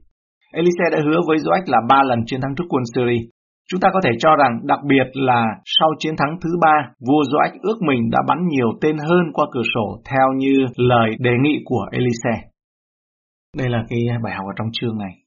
Elise 0.53 0.85
đã 0.91 0.97
hứa 1.05 1.19
với 1.27 1.37
Joach 1.37 1.65
là 1.67 1.79
ba 1.89 2.03
lần 2.03 2.19
chiến 2.25 2.41
thắng 2.41 2.55
trước 2.55 2.67
quân 2.69 2.83
Syria. 2.95 3.21
Chúng 3.69 3.79
ta 3.79 3.89
có 3.93 3.99
thể 4.03 4.11
cho 4.19 4.35
rằng 4.35 4.59
đặc 4.63 4.79
biệt 4.89 5.07
là 5.13 5.45
sau 5.79 5.89
chiến 5.99 6.15
thắng 6.17 6.37
thứ 6.41 6.49
ba, 6.61 6.75
vua 7.07 7.21
Joach 7.31 7.57
ước 7.61 7.77
mình 7.81 8.09
đã 8.11 8.19
bắn 8.27 8.37
nhiều 8.47 8.69
tên 8.81 8.97
hơn 8.97 9.23
qua 9.33 9.45
cửa 9.53 9.67
sổ 9.73 10.01
theo 10.11 10.27
như 10.37 10.65
lời 10.75 11.09
đề 11.19 11.31
nghị 11.43 11.55
của 11.65 11.85
Elise. 11.91 12.47
Đây 13.57 13.69
là 13.69 13.83
cái 13.89 13.99
bài 14.23 14.33
học 14.33 14.45
ở 14.45 14.53
trong 14.57 14.67
chương 14.73 14.97
này. 14.97 15.26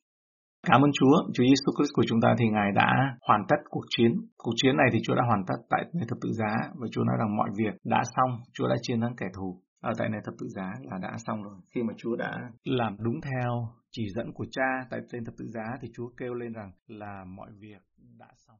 Cảm 0.66 0.80
ơn 0.84 0.90
Chúa, 0.92 1.16
Chúa 1.34 1.44
Giêsu 1.44 1.72
Christ 1.76 1.92
của 1.94 2.04
chúng 2.08 2.20
ta 2.20 2.34
thì 2.38 2.44
Ngài 2.48 2.72
đã 2.74 2.90
hoàn 3.28 3.42
tất 3.48 3.56
cuộc 3.70 3.84
chiến. 3.88 4.12
Cuộc 4.36 4.52
chiến 4.56 4.76
này 4.76 4.88
thì 4.92 4.98
Chúa 5.02 5.14
đã 5.14 5.22
hoàn 5.26 5.42
tất 5.46 5.54
tại 5.70 5.82
nơi 5.94 6.04
thập 6.08 6.18
tự 6.22 6.32
giá 6.32 6.52
và 6.74 6.86
Chúa 6.92 7.04
nói 7.04 7.16
rằng 7.18 7.36
mọi 7.36 7.50
việc 7.56 7.74
đã 7.84 8.02
xong, 8.16 8.30
Chúa 8.52 8.68
đã 8.68 8.76
chiến 8.82 9.00
thắng 9.00 9.16
kẻ 9.16 9.26
thù. 9.36 9.62
Ở 9.80 9.92
tại 9.98 10.08
nơi 10.08 10.20
thập 10.24 10.34
tự 10.38 10.46
giá 10.56 10.72
là 10.90 10.98
đã 11.02 11.12
xong 11.26 11.42
rồi. 11.42 11.54
Khi 11.74 11.82
mà 11.82 11.92
Chúa 11.96 12.16
đã 12.16 12.32
làm 12.64 12.96
đúng 12.98 13.20
theo 13.20 13.50
chỉ 13.90 14.02
dẫn 14.14 14.32
của 14.32 14.46
cha 14.50 14.68
tại 14.90 15.00
trên 15.12 15.24
thập 15.24 15.34
tự 15.38 15.44
giá 15.54 15.66
thì 15.80 15.88
Chúa 15.94 16.08
kêu 16.16 16.34
lên 16.34 16.52
rằng 16.52 16.70
là 16.86 17.24
mọi 17.36 17.50
việc 17.60 17.82
đã 18.18 18.28
xong. 18.46 18.56